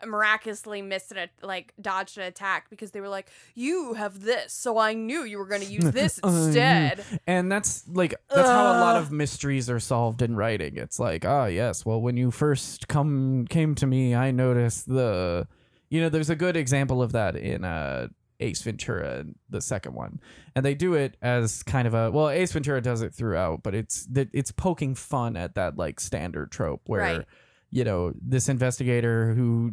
miraculously 0.08 0.82
missed 0.82 1.12
an 1.12 1.18
a- 1.18 1.46
like 1.46 1.72
dodged 1.80 2.18
an 2.18 2.24
attack 2.24 2.70
because 2.70 2.90
they 2.92 3.00
were 3.00 3.08
like, 3.08 3.30
"You 3.54 3.94
have 3.94 4.20
this, 4.20 4.52
so 4.52 4.78
I 4.78 4.94
knew 4.94 5.24
you 5.24 5.38
were 5.38 5.46
going 5.46 5.60
to 5.62 5.66
use 5.72 5.84
this 5.90 6.18
instead." 6.24 7.04
And 7.26 7.50
that's 7.50 7.86
like 7.88 8.14
that's 8.28 8.48
how 8.48 8.64
a 8.78 8.80
lot 8.80 8.96
of 8.96 9.10
mysteries 9.12 9.68
are 9.70 9.80
solved 9.80 10.22
in 10.22 10.36
writing. 10.36 10.76
It's 10.76 10.98
like, 10.98 11.24
ah, 11.24 11.46
yes, 11.46 11.84
well, 11.86 12.00
when 12.00 12.16
you 12.16 12.30
first 12.30 12.88
come 12.88 13.46
came 13.48 13.74
to 13.76 13.86
me, 13.86 14.14
I 14.14 14.30
noticed 14.30 14.88
the, 14.88 15.46
you 15.90 16.00
know, 16.00 16.08
there's 16.08 16.30
a 16.30 16.36
good 16.36 16.56
example 16.56 17.02
of 17.02 17.12
that 17.12 17.36
in 17.36 17.64
uh 17.64 18.08
Ace 18.40 18.62
Ventura, 18.62 19.24
the 19.48 19.60
second 19.60 19.94
one, 19.94 20.18
and 20.56 20.64
they 20.66 20.74
do 20.74 20.94
it 20.94 21.16
as 21.22 21.62
kind 21.62 21.86
of 21.86 21.94
a 21.94 22.10
well, 22.10 22.28
Ace 22.28 22.50
Ventura 22.52 22.80
does 22.80 23.00
it 23.00 23.14
throughout, 23.14 23.62
but 23.62 23.74
it's 23.76 24.04
that 24.06 24.28
it's 24.32 24.50
poking 24.50 24.96
fun 24.96 25.36
at 25.36 25.54
that 25.54 25.78
like 25.78 26.00
standard 26.00 26.50
trope 26.50 26.82
where, 26.86 27.00
Right. 27.00 27.24
you 27.70 27.84
know, 27.84 28.12
this 28.20 28.48
investigator 28.48 29.34
who 29.34 29.72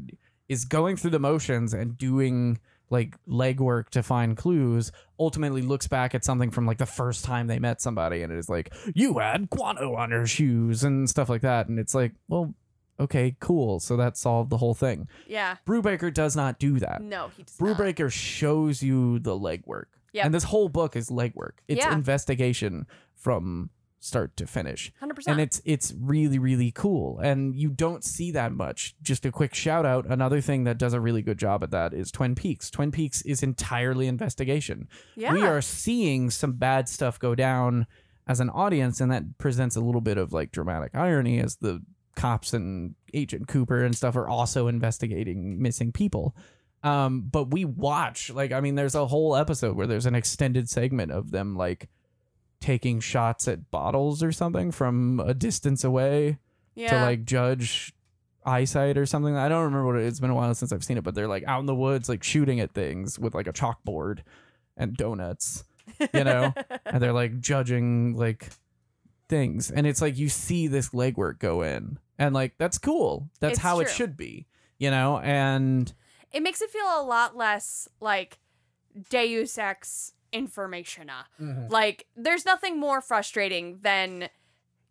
is 0.51 0.65
going 0.65 0.97
through 0.97 1.11
the 1.11 1.19
motions 1.19 1.73
and 1.73 1.97
doing 1.97 2.59
like 2.89 3.15
legwork 3.25 3.87
to 3.89 4.03
find 4.03 4.35
clues 4.35 4.91
ultimately 5.17 5.61
looks 5.61 5.87
back 5.87 6.13
at 6.13 6.25
something 6.25 6.51
from 6.51 6.65
like 6.65 6.77
the 6.77 6.85
first 6.85 7.23
time 7.23 7.47
they 7.47 7.57
met 7.57 7.79
somebody 7.81 8.21
and 8.21 8.33
it 8.33 8.37
is 8.37 8.49
like 8.49 8.73
you 8.93 9.17
had 9.19 9.49
guano 9.49 9.95
on 9.95 10.09
your 10.09 10.25
shoes 10.27 10.83
and 10.83 11.09
stuff 11.09 11.29
like 11.29 11.41
that. 11.41 11.69
And 11.69 11.79
it's 11.79 11.95
like 11.95 12.11
well 12.27 12.53
okay 12.99 13.37
cool. 13.39 13.79
So 13.79 13.95
that 13.95 14.17
solved 14.17 14.49
the 14.49 14.57
whole 14.57 14.73
thing. 14.73 15.07
Yeah. 15.25 15.55
brubaker 15.65 16.13
does 16.13 16.35
not 16.35 16.59
do 16.59 16.79
that. 16.79 17.01
No, 17.01 17.29
he 17.37 17.43
does 17.43 17.59
not. 17.61 18.11
shows 18.11 18.83
you 18.83 19.19
the 19.19 19.39
legwork. 19.39 19.85
Yeah 20.11 20.25
and 20.25 20.33
this 20.35 20.43
whole 20.43 20.67
book 20.67 20.97
is 20.97 21.09
legwork. 21.09 21.59
It's 21.69 21.79
Yeah. 21.85 21.93
investigation 21.93 22.87
from 23.15 23.69
start 24.03 24.35
to 24.35 24.45
finish. 24.47 24.91
Hundred 24.99 25.13
percent. 25.13 25.33
and 25.33 25.41
it's 25.41 25.61
it's 25.63 25.93
really 25.97 26.39
really 26.39 26.71
cool. 26.71 27.19
And 27.19 27.55
you 27.55 27.69
don't 27.69 28.03
see 28.03 28.31
that 28.31 28.51
much. 28.51 28.95
Just 29.01 29.25
a 29.25 29.31
quick 29.31 29.53
shout 29.53 29.85
out. 29.85 30.05
Another 30.05 30.41
thing 30.41 30.65
that 30.65 30.77
does 30.77 30.93
a 30.93 30.99
really 30.99 31.21
good 31.21 31.37
job 31.37 31.63
at 31.63 31.71
that 31.71 31.93
is 31.93 32.11
twin 32.11 32.35
peaks. 32.35 32.69
Twin 32.69 32.91
peaks 32.91 33.21
is 33.21 33.43
entirely 33.43 34.07
investigation. 34.07 34.89
Yeah. 35.15 35.31
we 35.33 35.43
are 35.43 35.61
seeing 35.61 36.29
some 36.31 36.53
bad 36.53 36.89
stuff 36.89 37.19
go 37.19 37.35
down 37.35 37.85
as 38.27 38.39
an 38.39 38.49
audience 38.49 38.99
and 39.01 39.11
that 39.11 39.37
presents 39.37 39.75
a 39.75 39.81
little 39.81 40.01
bit 40.01 40.17
of 40.17 40.33
like 40.33 40.51
dramatic 40.51 40.91
irony 40.95 41.39
as 41.39 41.55
the 41.57 41.81
cops 42.15 42.53
and 42.53 42.95
agent 43.13 43.47
cooper 43.47 43.83
and 43.83 43.95
stuff 43.95 44.15
are 44.15 44.27
also 44.27 44.67
investigating 44.67 45.61
missing 45.61 45.91
people. 45.91 46.35
Um 46.83 47.21
but 47.31 47.51
we 47.51 47.63
watch 47.65 48.31
like 48.31 48.51
i 48.51 48.59
mean 48.59 48.73
there's 48.73 48.95
a 48.95 49.05
whole 49.05 49.35
episode 49.35 49.75
where 49.75 49.85
there's 49.85 50.07
an 50.07 50.15
extended 50.15 50.67
segment 50.67 51.11
of 51.11 51.29
them 51.29 51.55
like 51.55 51.87
taking 52.61 52.99
shots 52.99 53.47
at 53.47 53.71
bottles 53.71 54.23
or 54.23 54.31
something 54.31 54.71
from 54.71 55.19
a 55.19 55.33
distance 55.33 55.83
away 55.83 56.37
yeah. 56.75 56.91
to 56.91 57.01
like 57.01 57.25
judge 57.25 57.93
eyesight 58.45 58.97
or 58.97 59.05
something. 59.05 59.35
I 59.35 59.49
don't 59.49 59.65
remember 59.65 59.87
what 59.87 59.97
it, 59.97 60.05
it's 60.05 60.19
been 60.19 60.29
a 60.29 60.35
while 60.35 60.53
since 60.53 60.71
I've 60.71 60.83
seen 60.83 60.97
it, 60.97 61.03
but 61.03 61.15
they're 61.15 61.27
like 61.27 61.43
out 61.45 61.59
in 61.59 61.65
the 61.65 61.75
woods, 61.75 62.07
like 62.07 62.23
shooting 62.23 62.59
at 62.59 62.73
things 62.73 63.19
with 63.19 63.35
like 63.35 63.47
a 63.47 63.53
chalkboard 63.53 64.19
and 64.77 64.95
donuts, 64.95 65.63
you 66.13 66.23
know, 66.23 66.53
and 66.85 67.01
they're 67.01 67.13
like 67.13 67.39
judging 67.39 68.15
like 68.15 68.49
things, 69.27 69.71
and 69.71 69.85
it's 69.85 70.01
like 70.01 70.17
you 70.17 70.29
see 70.29 70.67
this 70.67 70.89
legwork 70.89 71.39
go 71.39 71.61
in, 71.63 71.97
and 72.17 72.33
like 72.33 72.53
that's 72.57 72.77
cool. 72.77 73.29
That's 73.39 73.53
It's 73.53 73.61
how 73.61 73.79
it 73.79 73.89
should 73.89 74.15
be, 74.15 74.47
you 74.77 74.91
know, 74.91 75.19
and 75.19 75.91
it 76.31 76.43
makes 76.43 76.61
it 76.61 76.69
feel 76.69 76.85
a 76.85 77.03
lot 77.03 77.35
less 77.35 77.87
like 77.99 78.39
Deus 79.09 79.57
Ex 79.57 80.13
informationa. 80.33 81.25
Mm-hmm. 81.39 81.71
Like, 81.71 82.07
there's 82.15 82.45
nothing 82.45 82.79
more 82.79 83.01
frustrating 83.01 83.79
than 83.81 84.29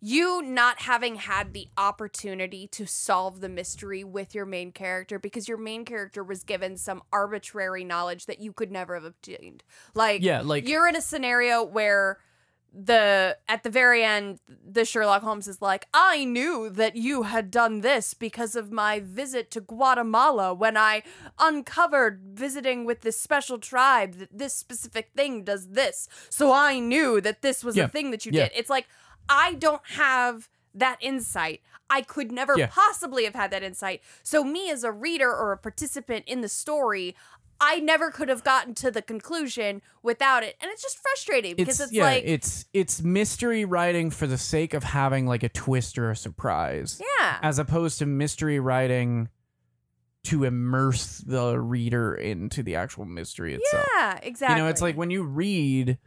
you 0.00 0.40
not 0.42 0.80
having 0.80 1.16
had 1.16 1.52
the 1.52 1.68
opportunity 1.76 2.66
to 2.68 2.86
solve 2.86 3.40
the 3.40 3.48
mystery 3.48 4.02
with 4.02 4.34
your 4.34 4.46
main 4.46 4.72
character 4.72 5.18
because 5.18 5.46
your 5.46 5.58
main 5.58 5.84
character 5.84 6.24
was 6.24 6.42
given 6.42 6.76
some 6.76 7.02
arbitrary 7.12 7.84
knowledge 7.84 8.26
that 8.26 8.40
you 8.40 8.52
could 8.52 8.72
never 8.72 8.94
have 8.94 9.04
obtained. 9.04 9.62
Like, 9.94 10.22
yeah, 10.22 10.40
like 10.40 10.66
you're 10.66 10.88
in 10.88 10.96
a 10.96 11.02
scenario 11.02 11.62
where 11.62 12.18
the 12.72 13.36
at 13.48 13.62
the 13.64 13.70
very 13.70 14.04
end 14.04 14.38
the 14.48 14.84
Sherlock 14.84 15.22
Holmes 15.22 15.48
is 15.48 15.60
like 15.60 15.86
I 15.92 16.24
knew 16.24 16.70
that 16.70 16.94
you 16.94 17.24
had 17.24 17.50
done 17.50 17.80
this 17.80 18.14
because 18.14 18.54
of 18.54 18.70
my 18.70 19.00
visit 19.00 19.50
to 19.52 19.60
Guatemala 19.60 20.54
when 20.54 20.76
I 20.76 21.02
uncovered 21.38 22.20
visiting 22.34 22.84
with 22.84 23.00
this 23.00 23.20
special 23.20 23.58
tribe 23.58 24.14
that 24.14 24.28
this 24.38 24.54
specific 24.54 25.10
thing 25.16 25.42
does 25.42 25.70
this 25.70 26.08
so 26.28 26.52
I 26.52 26.78
knew 26.78 27.20
that 27.20 27.42
this 27.42 27.64
was 27.64 27.76
Yeah. 27.76 27.84
a 27.84 27.88
thing 27.88 28.12
that 28.12 28.24
you 28.24 28.30
Yeah. 28.32 28.44
did 28.48 28.52
it's 28.54 28.70
like 28.70 28.86
I 29.28 29.54
don't 29.54 29.82
have 29.96 30.48
that 30.74 30.98
insight 31.00 31.62
I 31.92 32.02
could 32.02 32.30
never 32.30 32.54
Yeah. 32.56 32.68
possibly 32.68 33.24
have 33.24 33.34
had 33.34 33.50
that 33.50 33.64
insight 33.64 34.00
so 34.22 34.44
me 34.44 34.70
as 34.70 34.84
a 34.84 34.92
reader 34.92 35.28
or 35.34 35.50
a 35.50 35.58
participant 35.58 36.24
in 36.28 36.40
the 36.40 36.48
story 36.48 37.16
I 37.60 37.78
never 37.80 38.10
could 38.10 38.28
have 38.28 38.42
gotten 38.42 38.74
to 38.76 38.90
the 38.90 39.02
conclusion 39.02 39.82
without 40.02 40.42
it. 40.42 40.56
And 40.60 40.70
it's 40.70 40.82
just 40.82 40.98
frustrating 40.98 41.56
because 41.56 41.80
it's, 41.80 41.92
yeah, 41.92 42.04
like, 42.04 42.24
it's 42.26 42.64
it's 42.72 43.02
mystery 43.02 43.64
writing 43.64 44.10
for 44.10 44.26
the 44.26 44.38
sake 44.38 44.72
of 44.72 44.82
having 44.82 45.26
like 45.26 45.42
a 45.42 45.48
twist 45.48 45.98
or 45.98 46.10
a 46.10 46.16
surprise. 46.16 47.00
yeah. 47.18 47.38
as 47.42 47.58
opposed 47.58 47.98
to 47.98 48.06
mystery 48.06 48.58
writing 48.60 49.28
to 50.24 50.44
immerse 50.44 51.18
the 51.18 51.58
reader 51.58 52.14
into 52.14 52.62
the 52.62 52.76
actual 52.76 53.04
mystery 53.04 53.54
itself. 53.54 53.86
yeah, 53.96 54.18
exactly. 54.22 54.56
You 54.56 54.62
know, 54.62 54.68
it's 54.68 54.82
like 54.82 54.96
when 54.96 55.10
you 55.10 55.22
read 55.22 55.98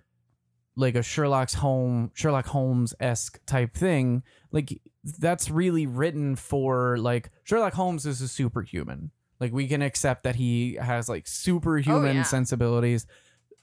like 0.75 0.95
a 0.95 1.03
Sherlock's 1.03 1.53
home 1.53 2.11
Sherlock 2.13 2.47
Holmes 2.47 2.93
esque 2.99 3.43
type 3.45 3.75
thing, 3.75 4.23
like 4.51 4.81
that's 5.19 5.49
really 5.49 5.85
written 5.85 6.35
for 6.35 6.97
like 6.97 7.29
Sherlock 7.43 7.73
Holmes 7.73 8.05
is 8.05 8.21
a 8.21 8.27
superhuman. 8.27 9.11
Like 9.43 9.51
we 9.51 9.67
can 9.67 9.81
accept 9.81 10.23
that 10.23 10.37
he 10.37 10.75
has 10.75 11.09
like 11.09 11.27
superhuman 11.27 12.11
oh, 12.11 12.13
yeah. 12.13 12.23
sensibilities, 12.23 13.05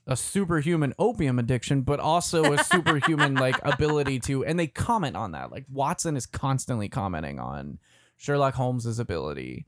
a 0.06 0.14
superhuman 0.14 0.92
opium 0.98 1.38
addiction, 1.38 1.80
but 1.80 2.00
also 2.00 2.52
a 2.52 2.62
superhuman 2.64 3.34
like 3.34 3.56
ability 3.62 4.18
to 4.20 4.44
and 4.44 4.58
they 4.58 4.66
comment 4.66 5.16
on 5.16 5.32
that. 5.32 5.50
Like 5.50 5.64
Watson 5.72 6.18
is 6.18 6.26
constantly 6.26 6.90
commenting 6.90 7.40
on 7.40 7.78
Sherlock 8.18 8.52
Holmes's 8.52 8.98
ability 8.98 9.64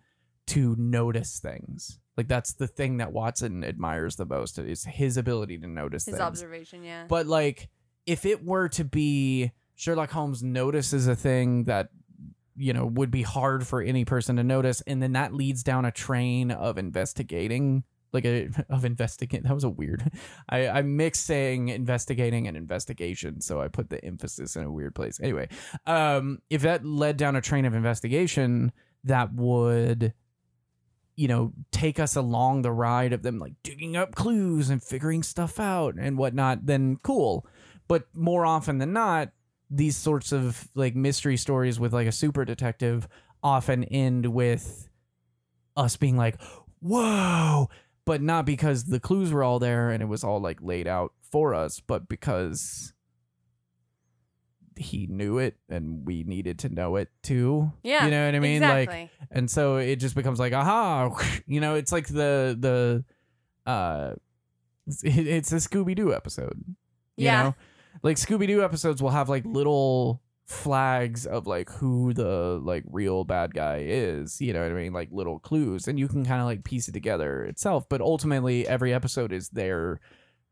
to 0.48 0.76
notice 0.78 1.38
things. 1.38 1.98
Like 2.18 2.28
that's 2.28 2.52
the 2.52 2.66
thing 2.66 2.98
that 2.98 3.14
Watson 3.14 3.64
admires 3.64 4.16
the 4.16 4.26
most 4.26 4.58
is 4.58 4.84
his 4.84 5.16
ability 5.16 5.56
to 5.60 5.66
notice 5.66 6.04
his 6.04 6.16
things. 6.16 6.20
observation, 6.20 6.84
yeah. 6.84 7.06
But 7.08 7.26
like 7.26 7.70
if 8.04 8.26
it 8.26 8.44
were 8.44 8.68
to 8.68 8.84
be 8.84 9.52
Sherlock 9.76 10.10
Holmes 10.10 10.42
notices 10.42 11.08
a 11.08 11.16
thing 11.16 11.64
that 11.64 11.88
you 12.56 12.72
know 12.72 12.86
would 12.86 13.10
be 13.10 13.22
hard 13.22 13.66
for 13.66 13.80
any 13.80 14.04
person 14.04 14.36
to 14.36 14.44
notice 14.44 14.80
and 14.82 15.02
then 15.02 15.12
that 15.12 15.32
leads 15.32 15.62
down 15.62 15.84
a 15.84 15.90
train 15.90 16.50
of 16.50 16.78
investigating 16.78 17.84
like 18.12 18.24
a 18.24 18.50
of 18.68 18.84
investigate 18.84 19.42
that 19.42 19.54
was 19.54 19.64
a 19.64 19.70
weird 19.70 20.10
I, 20.48 20.68
I 20.68 20.82
mixed 20.82 21.24
saying 21.24 21.68
investigating 21.68 22.46
and 22.48 22.56
investigation 22.56 23.40
so 23.40 23.60
I 23.60 23.68
put 23.68 23.90
the 23.90 24.04
emphasis 24.04 24.56
in 24.56 24.64
a 24.64 24.70
weird 24.70 24.94
place. 24.94 25.18
Anyway 25.20 25.48
um 25.86 26.40
if 26.50 26.62
that 26.62 26.84
led 26.84 27.16
down 27.16 27.36
a 27.36 27.40
train 27.40 27.64
of 27.64 27.74
investigation 27.74 28.72
that 29.04 29.32
would 29.32 30.12
you 31.16 31.28
know 31.28 31.52
take 31.70 31.98
us 31.98 32.16
along 32.16 32.62
the 32.62 32.72
ride 32.72 33.12
of 33.12 33.22
them 33.22 33.38
like 33.38 33.54
digging 33.62 33.96
up 33.96 34.14
clues 34.14 34.70
and 34.70 34.82
figuring 34.82 35.22
stuff 35.22 35.58
out 35.60 35.94
and 35.98 36.18
whatnot 36.18 36.66
then 36.66 36.98
cool. 37.02 37.46
But 37.88 38.04
more 38.14 38.46
often 38.46 38.78
than 38.78 38.92
not 38.92 39.30
these 39.74 39.96
sorts 39.96 40.32
of 40.32 40.68
like 40.74 40.94
mystery 40.94 41.36
stories 41.38 41.80
with 41.80 41.92
like 41.94 42.06
a 42.06 42.12
super 42.12 42.44
detective 42.44 43.08
often 43.42 43.84
end 43.84 44.26
with 44.26 44.88
us 45.76 45.96
being 45.96 46.16
like, 46.16 46.38
whoa, 46.80 47.70
but 48.04 48.20
not 48.20 48.44
because 48.44 48.84
the 48.84 49.00
clues 49.00 49.32
were 49.32 49.42
all 49.42 49.58
there 49.58 49.90
and 49.90 50.02
it 50.02 50.06
was 50.06 50.22
all 50.22 50.40
like 50.40 50.58
laid 50.60 50.86
out 50.86 51.12
for 51.30 51.54
us, 51.54 51.80
but 51.80 52.06
because 52.08 52.92
he 54.76 55.06
knew 55.06 55.38
it 55.38 55.56
and 55.68 56.06
we 56.06 56.22
needed 56.24 56.58
to 56.60 56.68
know 56.68 56.96
it 56.96 57.08
too. 57.22 57.72
Yeah. 57.82 58.04
You 58.04 58.10
know 58.10 58.26
what 58.26 58.34
I 58.34 58.38
mean? 58.40 58.62
Like 58.62 58.88
exactly. 58.88 59.10
and 59.30 59.50
so 59.50 59.76
it 59.76 59.96
just 59.96 60.14
becomes 60.14 60.38
like 60.38 60.52
aha 60.52 61.10
you 61.46 61.60
know 61.60 61.74
it's 61.76 61.92
like 61.92 62.06
the 62.08 62.56
the 62.58 63.70
uh 63.70 64.14
it's, 64.86 65.02
it's 65.04 65.52
a 65.52 65.56
scooby-doo 65.56 66.12
episode 66.14 66.62
you 67.16 67.26
Yeah. 67.26 67.42
know 67.42 67.54
like 68.02 68.16
scooby-doo 68.16 68.62
episodes 68.62 69.02
will 69.02 69.10
have 69.10 69.28
like 69.28 69.44
little 69.44 70.22
flags 70.44 71.24
of 71.24 71.46
like 71.46 71.70
who 71.70 72.12
the 72.12 72.60
like 72.62 72.84
real 72.90 73.24
bad 73.24 73.54
guy 73.54 73.82
is 73.86 74.40
you 74.40 74.52
know 74.52 74.60
what 74.60 74.70
i 74.70 74.74
mean? 74.74 74.92
Like 74.92 75.08
little 75.10 75.38
clues 75.38 75.88
and 75.88 75.98
you 75.98 76.08
can 76.08 76.26
kind 76.26 76.40
of 76.40 76.46
like 76.46 76.64
piece 76.64 76.88
it 76.88 76.92
together 76.92 77.44
itself 77.44 77.88
but 77.88 78.00
ultimately 78.00 78.66
every 78.66 78.92
episode 78.92 79.32
is 79.32 79.48
there 79.50 80.00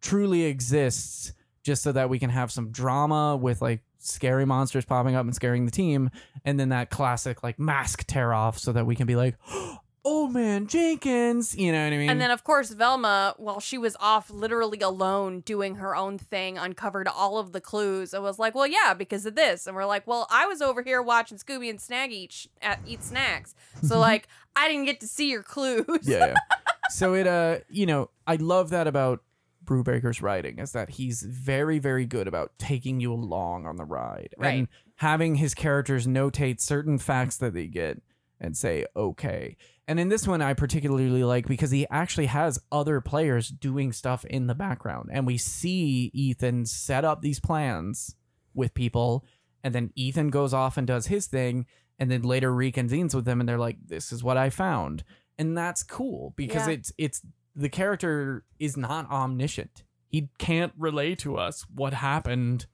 truly 0.01 0.45
exists 0.45 1.33
just 1.63 1.83
so 1.83 1.93
that 1.93 2.09
we 2.09 2.19
can 2.19 2.31
have 2.31 2.51
some 2.51 2.71
drama 2.71 3.37
with 3.37 3.61
like 3.61 3.83
scary 3.99 4.47
monsters 4.47 4.87
popping 4.87 5.15
up 5.15 5.27
and 5.27 5.35
scaring 5.35 5.67
the 5.67 5.71
team 5.71 6.09
and 6.45 6.59
then 6.59 6.71
that 6.71 6.89
classic 6.89 7.43
like 7.43 7.59
mask 7.59 8.05
tear 8.07 8.33
off 8.33 8.59
so 8.59 8.73
that 8.73 8.87
we 8.87 8.95
can 8.95 9.07
be 9.07 9.17
like 9.17 9.37
oh, 9.51 9.80
oh 10.05 10.27
man 10.29 10.67
jenkins 10.67 11.55
you 11.57 11.71
know 11.71 11.85
what 11.85 11.93
i 11.93 11.97
mean 11.99 12.09
And 12.11 12.21
then, 12.21 12.31
of 12.31 12.43
course, 12.45 12.71
Velma, 12.71 13.35
while 13.37 13.61
she 13.61 13.77
was 13.79 13.97
off 14.01 14.31
literally 14.31 14.81
alone 14.81 15.41
doing 15.41 15.75
her 15.77 15.95
own 15.95 16.17
thing, 16.19 16.57
uncovered 16.57 17.07
all 17.09 17.39
of 17.39 17.53
the 17.53 17.61
clues 17.61 18.15
and 18.15 18.23
was 18.23 18.39
like, 18.39 18.55
well, 18.55 18.67
yeah, 18.67 18.95
because 18.95 19.27
of 19.27 19.35
this. 19.35 19.67
And 19.67 19.77
we're 19.77 19.85
like, 19.87 20.07
well, 20.07 20.27
I 20.31 20.47
was 20.47 20.63
over 20.63 20.83
here 20.83 21.03
watching 21.03 21.37
Scooby 21.39 21.69
and 21.71 21.81
Snag 21.81 22.13
eat, 22.13 22.33
sh- 22.33 22.47
uh, 22.63 22.77
eat 22.87 23.03
snacks. 23.03 23.55
So, 23.83 23.99
like, 23.99 24.27
I 24.57 24.69
didn't 24.69 24.87
get 24.87 25.01
to 25.01 25.07
see 25.07 25.29
your 25.31 25.43
clues. 25.43 25.85
yeah, 26.03 26.27
yeah. 26.29 26.35
so 26.91 27.15
it 27.15 27.27
uh 27.27 27.59
you 27.69 27.87
know 27.87 28.11
i 28.27 28.35
love 28.37 28.71
that 28.71 28.87
about 28.89 29.23
brubaker's 29.65 30.21
writing 30.21 30.59
is 30.59 30.73
that 30.73 30.89
he's 30.91 31.23
very 31.23 31.79
very 31.79 32.05
good 32.05 32.27
about 32.27 32.51
taking 32.59 32.99
you 32.99 33.13
along 33.13 33.65
on 33.67 33.77
the 33.77 33.85
ride 33.85 34.35
Right. 34.37 34.59
and 34.59 34.69
having 34.97 35.37
his 35.37 35.55
characters 35.55 36.07
notate 36.09 36.61
certain 36.61 36.99
facts 36.99 37.37
that 37.37 37.55
they 37.55 37.69
get 37.69 38.03
and 38.41 38.57
say 38.57 38.87
okay 38.97 39.57
and 39.91 39.99
in 40.01 40.09
this 40.09 40.27
one 40.27 40.41
i 40.41 40.55
particularly 40.55 41.25
like 41.25 41.47
because 41.47 41.71
he 41.73 41.87
actually 41.91 42.27
has 42.27 42.59
other 42.71 43.01
players 43.01 43.49
doing 43.49 43.93
stuff 43.93 44.25
in 44.25 44.47
the 44.47 44.55
background. 44.55 45.11
And 45.13 45.27
we 45.27 45.37
see 45.37 46.11
ethan 46.15 46.65
set 46.65 47.05
up 47.05 47.21
these 47.21 47.41
plans 47.41 48.15
with 48.55 48.73
people. 48.73 49.25
And 49.63 49.75
then 49.75 49.91
ethan 49.97 50.31
goes 50.31 50.55
off 50.55 50.79
and 50.79 50.87
does 50.87 51.09
his 51.09 51.27
thing. 51.27 51.67
And 51.99 52.11
then 52.11 52.23
later 52.23 52.51
reconvenes 52.53 53.15
with 53.15 53.25
them 53.27 53.41
and 53.41 53.49
they're 53.49 53.59
like 53.59 53.77
this 53.87 54.13
is 54.13 54.23
what 54.25 54.37
i 54.39 54.49
found. 54.49 55.03
And 55.39 55.59
that's 55.59 55.83
cool 55.83 56.33
because 56.37 56.67
Yeah. 56.67 56.75
it's 56.75 56.93
it's 56.97 57.21
the 57.57 57.69
character 57.69 58.45
is 58.59 58.77
not 58.77 59.11
omniscient. 59.11 59.83
He 60.07 60.31
can't 60.39 60.73
relay 60.79 61.15
to 61.17 61.37
us 61.37 61.67
what 61.75 61.93
happened 61.95 62.67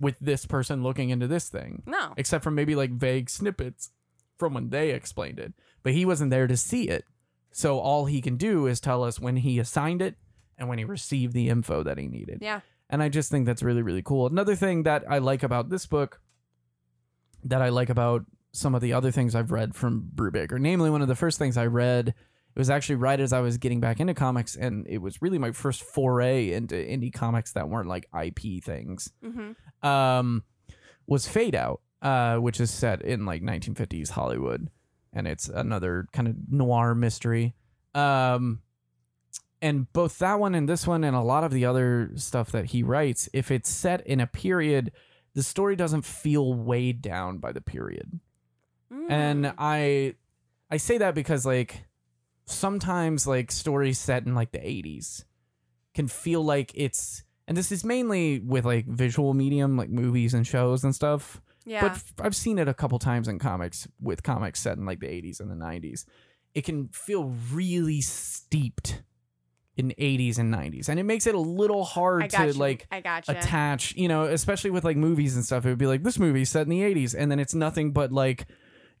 with 0.00 0.16
this 0.20 0.46
person 0.46 0.82
looking 0.82 1.10
into 1.10 1.26
this 1.26 1.48
thing. 1.48 1.82
No. 1.86 2.14
except 2.16 2.42
for 2.42 2.50
maybe 2.50 2.74
like 2.74 2.90
vague 2.92 3.28
snippets 3.28 3.90
from 4.38 4.54
when 4.54 4.70
they 4.70 4.90
explained 4.90 5.38
it 5.38 5.52
but 5.82 5.92
he 5.92 6.04
wasn't 6.04 6.30
there 6.30 6.46
to 6.46 6.56
see 6.56 6.88
it 6.88 7.04
so 7.50 7.78
all 7.78 8.06
he 8.06 8.20
can 8.20 8.36
do 8.36 8.66
is 8.66 8.80
tell 8.80 9.02
us 9.04 9.18
when 9.20 9.36
he 9.36 9.58
assigned 9.58 10.00
it 10.02 10.14
and 10.56 10.68
when 10.68 10.78
he 10.78 10.84
received 10.84 11.32
the 11.34 11.48
info 11.48 11.82
that 11.82 11.98
he 11.98 12.06
needed 12.06 12.38
Yeah. 12.40 12.60
and 12.90 13.02
I 13.02 13.08
just 13.08 13.30
think 13.30 13.46
that's 13.46 13.62
really, 13.62 13.82
really 13.82 14.02
cool. 14.02 14.26
Another 14.26 14.54
thing 14.56 14.82
that 14.84 15.04
I 15.08 15.18
like 15.18 15.42
about 15.42 15.68
this 15.70 15.86
book, 15.86 16.20
that 17.44 17.62
I 17.62 17.68
like 17.68 17.90
about 17.90 18.24
some 18.52 18.74
of 18.74 18.80
the 18.80 18.92
other 18.92 19.10
things 19.10 19.34
I've 19.34 19.52
read 19.52 19.74
from 19.74 20.10
Brubaker, 20.14 20.58
namely 20.58 20.90
one 20.90 21.02
of 21.02 21.08
the 21.08 21.14
first 21.14 21.38
things 21.38 21.56
I 21.56 21.66
read, 21.66 22.08
it 22.08 22.58
was 22.58 22.70
actually 22.70 22.96
right 22.96 23.20
as 23.20 23.32
I 23.32 23.40
was 23.40 23.56
getting 23.58 23.80
back 23.80 24.00
into 24.00 24.14
comics, 24.14 24.56
and 24.56 24.86
it 24.88 24.98
was 24.98 25.22
really 25.22 25.38
my 25.38 25.52
first 25.52 25.82
foray 25.82 26.52
into 26.52 26.74
indie 26.74 27.12
comics 27.12 27.52
that 27.52 27.68
weren't 27.68 27.88
like 27.88 28.08
IP 28.18 28.62
things. 28.64 29.12
Mm-hmm. 29.24 29.86
Um, 29.88 30.42
was 31.06 31.28
Fade 31.28 31.54
Out, 31.54 31.80
uh, 32.02 32.36
which 32.36 32.60
is 32.60 32.70
set 32.70 33.02
in 33.02 33.26
like 33.26 33.42
1950s 33.42 34.10
Hollywood, 34.10 34.70
and 35.12 35.26
it's 35.26 35.48
another 35.48 36.06
kind 36.12 36.28
of 36.28 36.36
noir 36.50 36.94
mystery. 36.94 37.54
Um, 37.94 38.60
and 39.60 39.92
both 39.92 40.18
that 40.18 40.38
one 40.38 40.54
and 40.54 40.68
this 40.68 40.86
one 40.86 41.04
and 41.04 41.16
a 41.16 41.20
lot 41.20 41.44
of 41.44 41.50
the 41.50 41.64
other 41.64 42.12
stuff 42.14 42.52
that 42.52 42.66
he 42.66 42.82
writes, 42.82 43.28
if 43.32 43.50
it's 43.50 43.68
set 43.68 44.06
in 44.06 44.20
a 44.20 44.26
period, 44.26 44.92
the 45.34 45.42
story 45.42 45.76
doesn't 45.76 46.04
feel 46.04 46.54
weighed 46.54 47.02
down 47.02 47.38
by 47.38 47.52
the 47.52 47.60
period. 47.60 48.20
Mm. 48.92 49.10
And 49.10 49.54
I 49.58 50.14
I 50.70 50.76
say 50.76 50.98
that 50.98 51.14
because 51.14 51.44
like 51.44 51.84
sometimes 52.46 53.26
like 53.26 53.50
stories 53.50 53.98
set 53.98 54.26
in 54.26 54.34
like 54.34 54.52
the 54.52 54.58
80s 54.58 55.24
can 55.94 56.08
feel 56.08 56.42
like 56.42 56.72
it's 56.74 57.24
and 57.46 57.56
this 57.56 57.72
is 57.72 57.84
mainly 57.84 58.40
with 58.40 58.64
like 58.64 58.86
visual 58.86 59.34
medium 59.34 59.76
like 59.76 59.90
movies 59.90 60.34
and 60.34 60.46
shows 60.46 60.84
and 60.84 60.94
stuff. 60.94 61.40
Yeah. 61.68 61.82
But 61.82 61.92
f- 61.92 62.14
I've 62.20 62.36
seen 62.36 62.58
it 62.58 62.68
a 62.68 62.74
couple 62.74 62.98
times 62.98 63.28
in 63.28 63.38
comics 63.38 63.86
with 64.00 64.22
comics 64.22 64.60
set 64.60 64.76
in 64.78 64.86
like 64.86 65.00
the 65.00 65.06
80s 65.06 65.40
and 65.40 65.50
the 65.50 65.54
90s. 65.54 66.04
It 66.54 66.64
can 66.64 66.88
feel 66.88 67.32
really 67.52 68.00
steeped 68.00 69.02
in 69.76 69.90
80s 69.98 70.38
and 70.38 70.52
90s. 70.52 70.88
And 70.88 70.98
it 70.98 71.04
makes 71.04 71.26
it 71.26 71.34
a 71.36 71.38
little 71.40 71.84
hard 71.84 72.22
to 72.30 72.46
you. 72.46 72.52
like 72.54 72.86
I 72.90 73.00
got 73.00 73.28
you. 73.28 73.34
attach, 73.34 73.94
you 73.96 74.08
know, 74.08 74.24
especially 74.24 74.70
with 74.70 74.82
like 74.84 74.96
movies 74.96 75.36
and 75.36 75.44
stuff. 75.44 75.64
It 75.64 75.68
would 75.68 75.78
be 75.78 75.86
like 75.86 76.02
this 76.02 76.18
movie's 76.18 76.50
set 76.50 76.62
in 76.62 76.68
the 76.70 76.80
80s 76.80 77.14
and 77.16 77.30
then 77.30 77.38
it's 77.38 77.54
nothing 77.54 77.92
but 77.92 78.10
like 78.10 78.46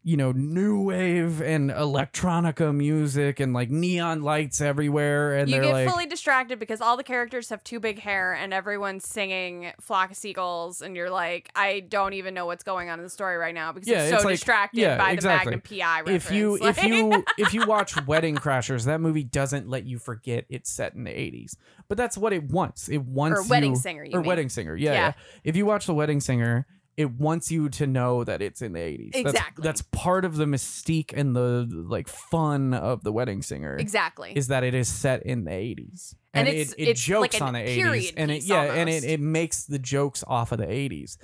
you 0.08 0.16
know, 0.16 0.32
new 0.32 0.80
wave 0.84 1.42
and 1.42 1.70
electronica 1.70 2.74
music 2.74 3.40
and 3.40 3.52
like 3.52 3.68
neon 3.70 4.22
lights 4.22 4.62
everywhere 4.62 5.34
and 5.34 5.50
you 5.50 5.60
get 5.60 5.70
like 5.72 5.86
fully 5.88 6.06
distracted 6.06 6.58
because 6.58 6.80
all 6.80 6.96
the 6.96 7.02
characters 7.02 7.50
have 7.50 7.62
too 7.62 7.78
big 7.78 7.98
hair 7.98 8.32
and 8.32 8.54
everyone's 8.54 9.06
singing 9.06 9.70
flock 9.80 10.10
of 10.12 10.16
seagulls 10.16 10.80
and 10.80 10.96
you're 10.96 11.10
like 11.10 11.50
i 11.54 11.80
don't 11.80 12.14
even 12.14 12.32
know 12.32 12.46
what's 12.46 12.64
going 12.64 12.88
on 12.88 12.98
in 12.98 13.04
the 13.04 13.10
story 13.10 13.36
right 13.36 13.54
now 13.54 13.70
because 13.70 13.86
Yeah, 13.86 14.04
i'm 14.04 14.08
so 14.20 14.24
like- 14.28 14.36
distracted 14.36 14.80
yeah, 14.80 14.96
by 14.96 15.10
exactly. 15.12 15.50
the 15.50 15.56
magnum 15.58 15.78
pi 15.78 15.98
reference 16.00 16.24
if 16.24 16.30
you 16.32 16.56
if 16.56 16.82
you 16.84 17.24
if 17.36 17.52
you 17.54 17.66
watch 17.66 18.06
Wedding 18.06 18.36
Crashers, 18.36 18.86
that 18.86 19.00
movie 19.02 19.24
doesn't 19.24 19.68
let 19.68 19.84
you 19.84 19.98
forget 19.98 20.46
it's 20.48 20.70
set 20.70 20.94
in 20.94 21.04
the 21.04 21.10
80s. 21.10 21.56
But 21.88 21.98
that's 21.98 22.16
what 22.16 22.32
it 22.32 22.44
wants. 22.44 22.88
It 22.88 22.98
wants 23.02 23.40
or 23.40 23.48
wedding 23.50 23.72
you, 23.72 23.76
singer 23.76 24.06
or 24.12 24.20
mean. 24.20 24.26
Wedding 24.28 24.48
Singer. 24.48 24.74
Yeah, 24.76 24.92
Yeah. 24.92 24.98
yeah. 24.98 25.12
If 25.44 25.56
you 25.56 25.66
watch 25.66 25.86
The 25.86 25.94
Wedding 25.94 26.20
Singer, 26.20 26.66
it 26.98 27.12
wants 27.12 27.48
you 27.52 27.68
to 27.68 27.86
know 27.86 28.24
that 28.24 28.42
it's 28.42 28.60
in 28.60 28.72
the 28.72 28.80
80s. 28.80 29.12
That's- 29.12 29.32
Exactly. 29.32 29.62
That's, 29.62 29.82
part 29.92 30.24
of 30.24 30.36
the 30.36 30.46
mystique 30.46 31.12
and 31.16 31.34
the 31.34 31.66
like 31.70 32.08
fun 32.08 32.74
of 32.74 33.04
The 33.04 33.12
Wedding 33.12 33.40
Singer. 33.42 33.76
exactly 33.76 34.32
Is 34.34 34.48
that 34.48 34.64
it 34.64 34.74
is 34.74 34.88
set 34.88 35.22
in 35.22 35.44
the 35.44 35.52
80s. 35.52 36.14
And 36.34 36.48
And, 36.48 36.56
it, 36.56 36.74
it 36.76 36.88
it's 36.88 37.00
jokes 37.00 37.34
like 37.40 37.42
on 37.42 37.54
the 37.54 37.60
80s. 37.60 38.12
And 38.16 38.30
it 38.32 38.42
yeah, 38.42 38.62
and 38.64 38.88
it, 38.90 39.04
it 39.04 39.20
makes 39.20 39.64
the 39.64 39.78
jokes 39.78 40.24
off 40.26 40.50
of 40.50 40.58
the 40.58 40.66
80s. 40.66 41.16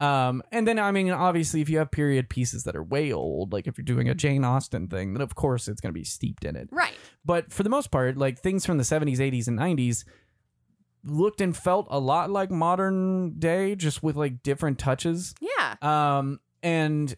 Um, 0.00 0.42
and 0.52 0.66
then 0.66 0.78
I 0.78 0.90
mean, 0.90 1.10
obviously, 1.10 1.60
if 1.62 1.68
you 1.70 1.78
have 1.78 1.90
period 1.90 2.28
pieces 2.28 2.64
that 2.64 2.74
are 2.76 2.82
way 2.82 3.12
old, 3.12 3.52
like 3.52 3.66
if 3.66 3.78
you're 3.78 3.84
doing 3.84 4.08
a 4.08 4.14
Jane 4.14 4.44
Austen 4.44 4.88
thing, 4.88 5.14
then 5.14 5.22
of 5.22 5.34
course 5.34 5.68
it's 5.68 5.80
going 5.80 5.94
to 5.94 5.98
be 5.98 6.04
steeped 6.04 6.44
in 6.44 6.56
it. 6.56 6.68
right 6.72 6.94
But 7.24 7.52
for 7.52 7.62
the 7.62 7.70
most 7.70 7.90
part, 7.90 8.18
like 8.18 8.38
things 8.38 8.66
from 8.66 8.78
the 8.78 8.84
70s, 8.84 9.18
80s, 9.18 9.46
and 9.48 9.58
90s 9.58 10.04
looked 11.04 11.40
and 11.40 11.56
felt 11.56 11.86
a 11.90 11.98
lot 11.98 12.30
like 12.30 12.50
modern 12.50 13.38
day, 13.38 13.74
just 13.74 14.02
with 14.02 14.16
like 14.16 14.42
different 14.42 14.78
touches. 14.78 15.34
yeah 15.40 15.76
Um, 15.82 16.40
and 16.62 17.14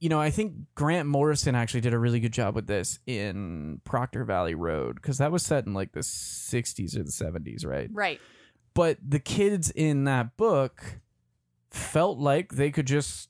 you 0.00 0.08
know, 0.08 0.18
I 0.18 0.30
think 0.30 0.54
Grant 0.74 1.08
Morrison 1.08 1.54
actually 1.54 1.82
did 1.82 1.92
a 1.92 1.98
really 1.98 2.20
good 2.20 2.32
job 2.32 2.54
with 2.54 2.66
this 2.66 2.98
in 3.06 3.82
Proctor 3.84 4.24
Valley 4.24 4.54
Road 4.54 4.96
because 4.96 5.18
that 5.18 5.30
was 5.30 5.42
set 5.42 5.66
in 5.66 5.74
like 5.74 5.92
the 5.92 6.00
60s 6.00 6.96
or 6.96 7.02
the 7.02 7.10
70s, 7.10 7.66
right? 7.66 7.90
right 7.92 8.18
But 8.72 8.96
the 9.06 9.18
kids 9.18 9.70
in 9.70 10.04
that 10.04 10.38
book 10.38 11.00
felt 11.70 12.18
like 12.18 12.52
they 12.52 12.70
could 12.70 12.86
just 12.86 13.28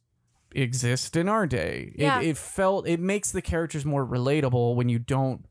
exist 0.54 1.16
in 1.16 1.28
our 1.28 1.46
day. 1.46 1.92
Yeah. 1.96 2.20
It, 2.20 2.28
it 2.28 2.36
felt 2.38 2.86
it 2.86 3.00
makes 3.00 3.32
the 3.32 3.42
characters 3.42 3.84
more 3.84 4.06
relatable 4.06 4.76
when 4.76 4.88
you 4.88 5.00
don't 5.00 5.44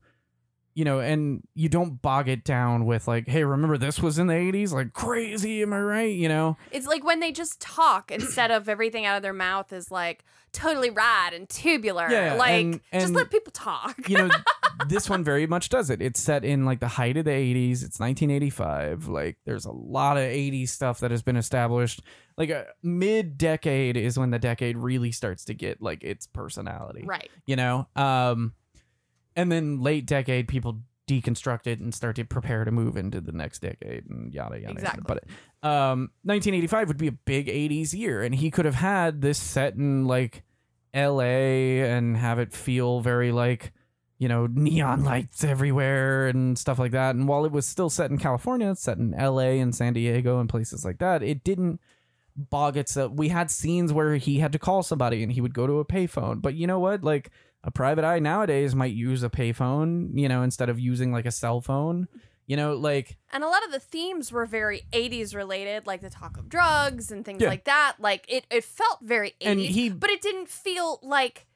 you 0.74 0.84
know, 0.84 1.00
and 1.00 1.42
you 1.54 1.68
don't 1.68 2.00
bog 2.00 2.28
it 2.28 2.44
down 2.44 2.86
with 2.86 3.08
like, 3.08 3.26
hey, 3.28 3.44
remember 3.44 3.76
this 3.76 4.00
was 4.00 4.18
in 4.18 4.28
the 4.28 4.34
80s? 4.34 4.72
Like 4.72 4.92
crazy, 4.92 5.62
am 5.62 5.72
I 5.72 5.80
right? 5.80 6.14
You 6.14 6.28
know? 6.28 6.56
it's 6.70 6.86
like 6.86 7.04
when 7.04 7.20
they 7.20 7.32
just 7.32 7.60
talk 7.60 8.10
instead 8.10 8.50
of 8.50 8.68
everything 8.68 9.04
out 9.04 9.16
of 9.16 9.22
their 9.22 9.32
mouth 9.32 9.72
is 9.72 9.90
like 9.90 10.24
totally 10.52 10.90
rad 10.90 11.32
and 11.32 11.48
tubular 11.48 12.08
Yeah, 12.10 12.34
like 12.34 12.64
and- 12.64 12.80
just 12.92 13.12
let 13.14 13.30
people 13.30 13.52
talk 13.52 14.08
you 14.08 14.16
know, 14.18 14.28
this 14.88 15.08
one 15.08 15.22
very 15.22 15.46
much 15.46 15.68
does 15.68 15.90
it. 15.90 16.00
It's 16.02 16.18
set 16.20 16.44
in 16.44 16.64
like 16.64 16.80
the 16.80 16.88
height 16.88 17.16
of 17.16 17.24
the 17.24 17.30
80s. 17.30 17.84
It's 17.84 18.00
1985. 18.00 19.08
Like 19.08 19.38
there's 19.44 19.64
a 19.64 19.72
lot 19.72 20.16
of 20.16 20.22
80s 20.24 20.68
stuff 20.70 21.00
that 21.00 21.10
has 21.10 21.22
been 21.22 21.36
established. 21.36 22.02
Like 22.36 22.50
a 22.50 22.66
mid 22.82 23.36
decade 23.38 23.96
is 23.96 24.18
when 24.18 24.30
the 24.30 24.38
decade 24.38 24.76
really 24.76 25.12
starts 25.12 25.44
to 25.46 25.54
get 25.54 25.82
like 25.82 26.02
its 26.02 26.26
personality. 26.26 27.02
right 27.04 27.30
You 27.46 27.56
know? 27.56 27.86
Um 27.96 28.54
and 29.36 29.50
then 29.50 29.80
late 29.80 30.06
decade 30.06 30.48
people 30.48 30.80
deconstruct 31.10 31.66
it 31.66 31.80
and 31.80 31.92
start 31.92 32.16
to 32.16 32.24
prepare 32.24 32.64
to 32.64 32.70
move 32.70 32.96
into 32.96 33.20
the 33.20 33.32
next 33.32 33.60
decade 33.60 34.08
and 34.08 34.32
yada 34.32 34.60
yada. 34.60 34.72
Exactly. 34.72 35.02
Yada. 35.08 35.20
But 35.62 35.68
um, 35.68 36.10
1985 36.22 36.88
would 36.88 36.98
be 36.98 37.08
a 37.08 37.12
big 37.12 37.48
80s 37.48 37.92
year, 37.92 38.22
and 38.22 38.34
he 38.34 38.50
could 38.50 38.64
have 38.64 38.76
had 38.76 39.20
this 39.20 39.38
set 39.38 39.74
in 39.74 40.06
like 40.06 40.44
L.A. 40.94 41.80
and 41.82 42.16
have 42.16 42.38
it 42.38 42.52
feel 42.52 43.00
very 43.00 43.32
like 43.32 43.72
you 44.18 44.28
know 44.28 44.46
neon 44.46 45.02
lights 45.04 45.42
everywhere 45.42 46.28
and 46.28 46.58
stuff 46.58 46.78
like 46.78 46.92
that. 46.92 47.14
And 47.14 47.26
while 47.26 47.44
it 47.44 47.52
was 47.52 47.66
still 47.66 47.90
set 47.90 48.10
in 48.10 48.18
California, 48.18 48.70
it's 48.70 48.82
set 48.82 48.98
in 48.98 49.14
L.A. 49.14 49.58
and 49.58 49.74
San 49.74 49.94
Diego 49.94 50.38
and 50.38 50.48
places 50.48 50.84
like 50.84 50.98
that. 50.98 51.22
It 51.22 51.42
didn't 51.42 51.80
bog 52.36 52.76
itself. 52.76 53.12
We 53.12 53.28
had 53.28 53.50
scenes 53.50 53.92
where 53.92 54.16
he 54.16 54.38
had 54.38 54.52
to 54.52 54.58
call 54.58 54.82
somebody 54.82 55.22
and 55.22 55.32
he 55.32 55.40
would 55.40 55.54
go 55.54 55.66
to 55.66 55.78
a 55.80 55.84
payphone. 55.84 56.40
But 56.40 56.54
you 56.54 56.66
know 56.66 56.78
what? 56.78 57.02
Like 57.02 57.30
a 57.64 57.70
private 57.70 58.04
eye 58.04 58.18
nowadays 58.18 58.74
might 58.74 58.94
use 58.94 59.22
a 59.22 59.28
payphone, 59.30 60.10
you 60.18 60.28
know, 60.28 60.42
instead 60.42 60.68
of 60.68 60.78
using 60.80 61.12
like 61.12 61.26
a 61.26 61.30
cell 61.30 61.60
phone. 61.60 62.08
You 62.46 62.56
know, 62.56 62.74
like 62.74 63.16
And 63.32 63.44
a 63.44 63.46
lot 63.46 63.64
of 63.64 63.70
the 63.70 63.78
themes 63.78 64.32
were 64.32 64.44
very 64.44 64.82
80s 64.92 65.36
related, 65.36 65.86
like 65.86 66.00
the 66.00 66.10
talk 66.10 66.36
of 66.36 66.48
drugs 66.48 67.12
and 67.12 67.24
things 67.24 67.42
Yeah. 67.42 67.48
like 67.48 67.64
that. 67.66 67.96
Like 68.00 68.24
it, 68.28 68.44
it 68.50 68.64
felt 68.64 68.98
very 69.02 69.34
80s, 69.40 69.46
And 69.46 69.60
he- 69.60 69.88
but 69.90 70.10
it 70.10 70.20
didn't 70.20 70.48
feel 70.48 70.98
like 71.00 71.46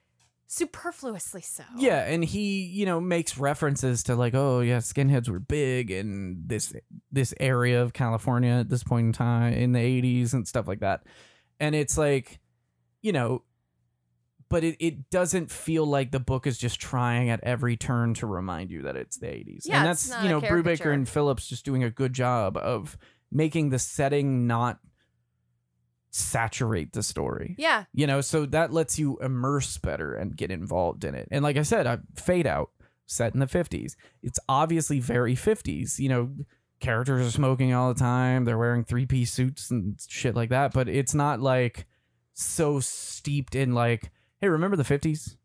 superfluously 0.47 1.41
so. 1.41 1.65
yeah, 1.77 2.05
and 2.05 2.25
he, 2.25 2.63
you 2.63 2.87
know, 2.87 3.01
makes 3.01 3.39
references 3.39 4.03
to 4.05 4.15
like, 4.15 4.35
oh 4.35 4.61
yeah, 4.61 4.79
skinheads 4.79 5.29
were 5.29 5.41
big 5.41 5.91
in 5.91 6.43
this 6.47 6.73
this 7.11 7.35
area 7.41 7.83
of 7.83 7.93
California 7.93 8.53
at 8.53 8.69
this 8.69 8.85
point 8.85 9.07
in 9.07 9.13
time 9.13 9.53
in 9.55 9.73
the 9.73 9.81
80s 9.81 10.33
and 10.33 10.47
stuff 10.47 10.69
like 10.69 10.81
that. 10.81 11.03
And 11.59 11.75
it's 11.75 11.97
like, 11.99 12.39
you 13.03 13.13
know, 13.13 13.43
but 14.55 14.63
it, 14.63 14.77
it 14.79 15.11
doesn't 15.11 15.51
feel 15.51 15.85
like 15.85 16.13
the 16.13 16.21
book 16.21 16.47
is 16.47 16.57
just 16.57 16.79
trying 16.79 17.29
at 17.29 17.41
every 17.43 17.77
turn 17.77 18.15
to 18.15 18.25
remind 18.25 18.71
you 18.71 18.83
that 18.83 18.95
it's 18.95 19.19
the 19.19 19.27
80s. 19.27 19.63
Yeah, 19.65 19.79
and 19.79 19.87
that's, 19.87 20.13
you 20.23 20.29
know, 20.29 20.41
Brubaker 20.41 20.95
and 20.95 21.09
Phillips 21.09 21.49
just 21.49 21.65
doing 21.65 21.83
a 21.83 21.91
good 21.91 22.13
job 22.13 22.57
of 22.57 22.97
making 23.33 23.71
the 23.71 23.81
setting 23.81 24.47
not 24.47 24.79
saturate 26.13 26.93
the 26.93 27.03
story. 27.03 27.57
Yeah. 27.59 27.87
You 27.93 28.07
know, 28.07 28.21
so 28.21 28.47
that 28.47 28.73
lets 28.73 28.97
you 28.97 29.19
immerse 29.21 29.77
better 29.79 30.15
and 30.15 30.37
get 30.37 30.53
involved 30.53 31.03
in 31.03 31.17
it. 31.17 31.27
And 31.33 31.43
like 31.43 31.57
I 31.57 31.63
said, 31.63 31.89
I 31.89 31.99
fade 32.15 32.47
out 32.47 32.71
set 33.07 33.35
in 33.35 33.41
the 33.41 33.47
50s. 33.47 33.97
It's 34.23 34.39
obviously 34.49 35.01
very 35.01 35.35
50s. 35.35 35.99
You 35.99 36.09
know, 36.11 36.31
characters 36.79 37.27
are 37.27 37.33
smoking 37.33 37.75
all 37.75 37.93
the 37.93 37.99
time, 37.99 38.45
they're 38.45 38.57
wearing 38.57 38.85
three-piece 38.85 39.33
suits 39.33 39.73
and 39.73 39.99
shit 40.07 40.37
like 40.37 40.51
that, 40.51 40.73
but 40.73 40.89
it's 40.89 41.13
not 41.13 41.41
like 41.41 41.87
so 42.35 42.79
steeped 42.79 43.57
in 43.57 43.75
like, 43.75 44.13
hey, 44.45 44.49
remember 44.51 44.77
the 44.77 44.83
50s? 44.83 45.37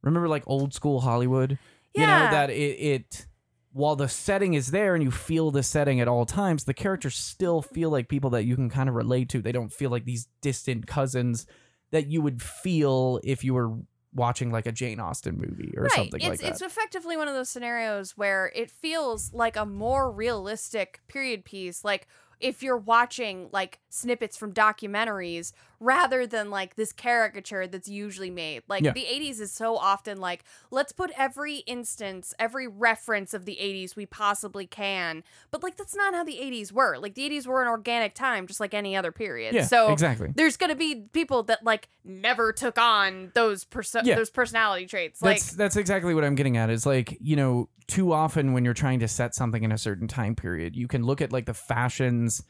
Remember 0.00 0.28
like 0.28 0.44
old 0.46 0.72
school 0.72 1.02
Hollywood? 1.02 1.58
Yeah. 1.94 2.00
You 2.00 2.06
know 2.06 2.30
that 2.30 2.50
it 2.50 2.54
it 2.54 3.26
while 3.72 3.96
the 3.96 4.08
setting 4.08 4.54
is 4.54 4.70
there 4.70 4.94
and 4.94 5.04
you 5.04 5.10
feel 5.10 5.50
the 5.50 5.62
setting 5.62 6.00
at 6.00 6.08
all 6.08 6.24
times, 6.24 6.64
the 6.64 6.72
characters 6.72 7.16
still 7.16 7.60
feel 7.60 7.90
like 7.90 8.08
people 8.08 8.30
that 8.30 8.44
you 8.44 8.54
can 8.54 8.70
kind 8.70 8.88
of 8.88 8.94
relate 8.94 9.28
to. 9.28 9.42
They 9.42 9.52
don't 9.52 9.70
feel 9.70 9.90
like 9.90 10.06
these 10.06 10.28
distant 10.40 10.86
cousins 10.86 11.46
that 11.90 12.06
you 12.06 12.22
would 12.22 12.40
feel 12.40 13.20
if 13.22 13.44
you 13.44 13.52
were 13.52 13.76
watching 14.14 14.50
like 14.50 14.64
a 14.64 14.72
Jane 14.72 14.98
Austen 14.98 15.36
movie 15.36 15.74
or 15.76 15.82
right. 15.82 15.92
something 15.92 16.20
it's 16.22 16.28
like 16.28 16.40
that. 16.40 16.52
it's 16.52 16.62
effectively 16.62 17.18
one 17.18 17.28
of 17.28 17.34
those 17.34 17.50
scenarios 17.50 18.16
where 18.16 18.50
it 18.54 18.70
feels 18.70 19.34
like 19.34 19.56
a 19.56 19.66
more 19.66 20.10
realistic 20.10 21.00
period 21.06 21.44
piece. 21.44 21.84
Like 21.84 22.08
if 22.40 22.62
you're 22.62 22.76
watching 22.76 23.48
like 23.52 23.78
snippets 23.88 24.36
from 24.36 24.52
documentaries 24.52 25.52
rather 25.80 26.26
than 26.26 26.50
like 26.50 26.74
this 26.76 26.92
caricature 26.92 27.66
that's 27.66 27.88
usually 27.88 28.30
made. 28.30 28.62
Like 28.68 28.82
Yeah. 28.82 28.92
the 28.92 29.04
80s 29.04 29.40
is 29.40 29.52
so 29.52 29.76
often 29.76 30.20
like 30.20 30.44
let's 30.70 30.92
put 30.92 31.10
every 31.16 31.56
instance, 31.58 32.34
every 32.38 32.66
reference 32.66 33.34
of 33.34 33.44
the 33.44 33.56
80s 33.60 33.96
we 33.96 34.06
possibly 34.06 34.66
can. 34.66 35.22
But 35.50 35.62
like 35.62 35.76
that's 35.76 35.94
not 35.94 36.14
how 36.14 36.24
the 36.24 36.38
80s 36.38 36.72
were. 36.72 36.98
Like 36.98 37.14
the 37.14 37.28
80s 37.28 37.46
were 37.46 37.62
an 37.62 37.68
organic 37.68 38.14
time 38.14 38.46
just 38.46 38.60
like 38.60 38.74
any 38.74 38.96
other 38.96 39.12
period. 39.12 39.54
yeah, 39.54 39.64
so 39.64 39.92
exactly. 39.92 40.32
there's 40.34 40.56
going 40.56 40.70
to 40.70 40.76
be 40.76 41.06
people 41.12 41.42
that 41.44 41.64
like 41.64 41.88
never 42.04 42.52
took 42.52 42.78
on 42.78 43.32
those 43.34 43.64
perso- 43.64 44.00
Yeah. 44.04 44.14
those 44.16 44.30
personality 44.30 44.86
traits. 44.86 45.20
Like 45.22 45.36
That's 45.38 45.52
that's 45.52 45.76
exactly 45.76 46.14
what 46.14 46.24
I'm 46.24 46.34
getting 46.34 46.56
at. 46.56 46.70
Is 46.70 46.86
like 46.86 47.16
you 47.20 47.36
know, 47.36 47.68
too 47.88 48.12
often 48.12 48.52
when 48.52 48.64
you're 48.64 48.74
trying 48.74 49.00
to 49.00 49.08
set 49.08 49.34
something 49.34 49.62
in 49.62 49.72
a 49.72 49.78
certain 49.78 50.08
time 50.08 50.34
period, 50.34 50.74
you 50.76 50.88
can 50.88 51.02
look 51.04 51.20
at 51.20 51.32
like 51.32 51.46
the 51.46 51.54
fashions 51.54 52.42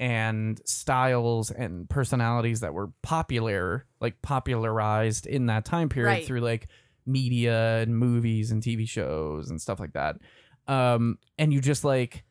and 0.00 0.60
styles 0.64 1.50
and 1.50 1.88
personalities 1.90 2.60
that 2.60 2.72
were 2.72 2.90
popular, 3.02 3.86
like 4.00 4.20
popularized 4.22 5.26
in 5.26 5.46
that 5.46 5.64
time 5.64 5.88
period 5.88 6.08
Right. 6.12 6.26
through 6.26 6.40
like 6.40 6.68
media 7.04 7.78
and 7.78 7.98
movies 7.98 8.50
and 8.50 8.62
TV 8.62 8.88
shows 8.88 9.50
and 9.50 9.60
stuff 9.60 9.80
like 9.80 9.92
that. 9.94 10.16
Um, 10.66 11.18
and 11.38 11.52
you 11.52 11.60
just 11.60 11.84
like 11.84 12.24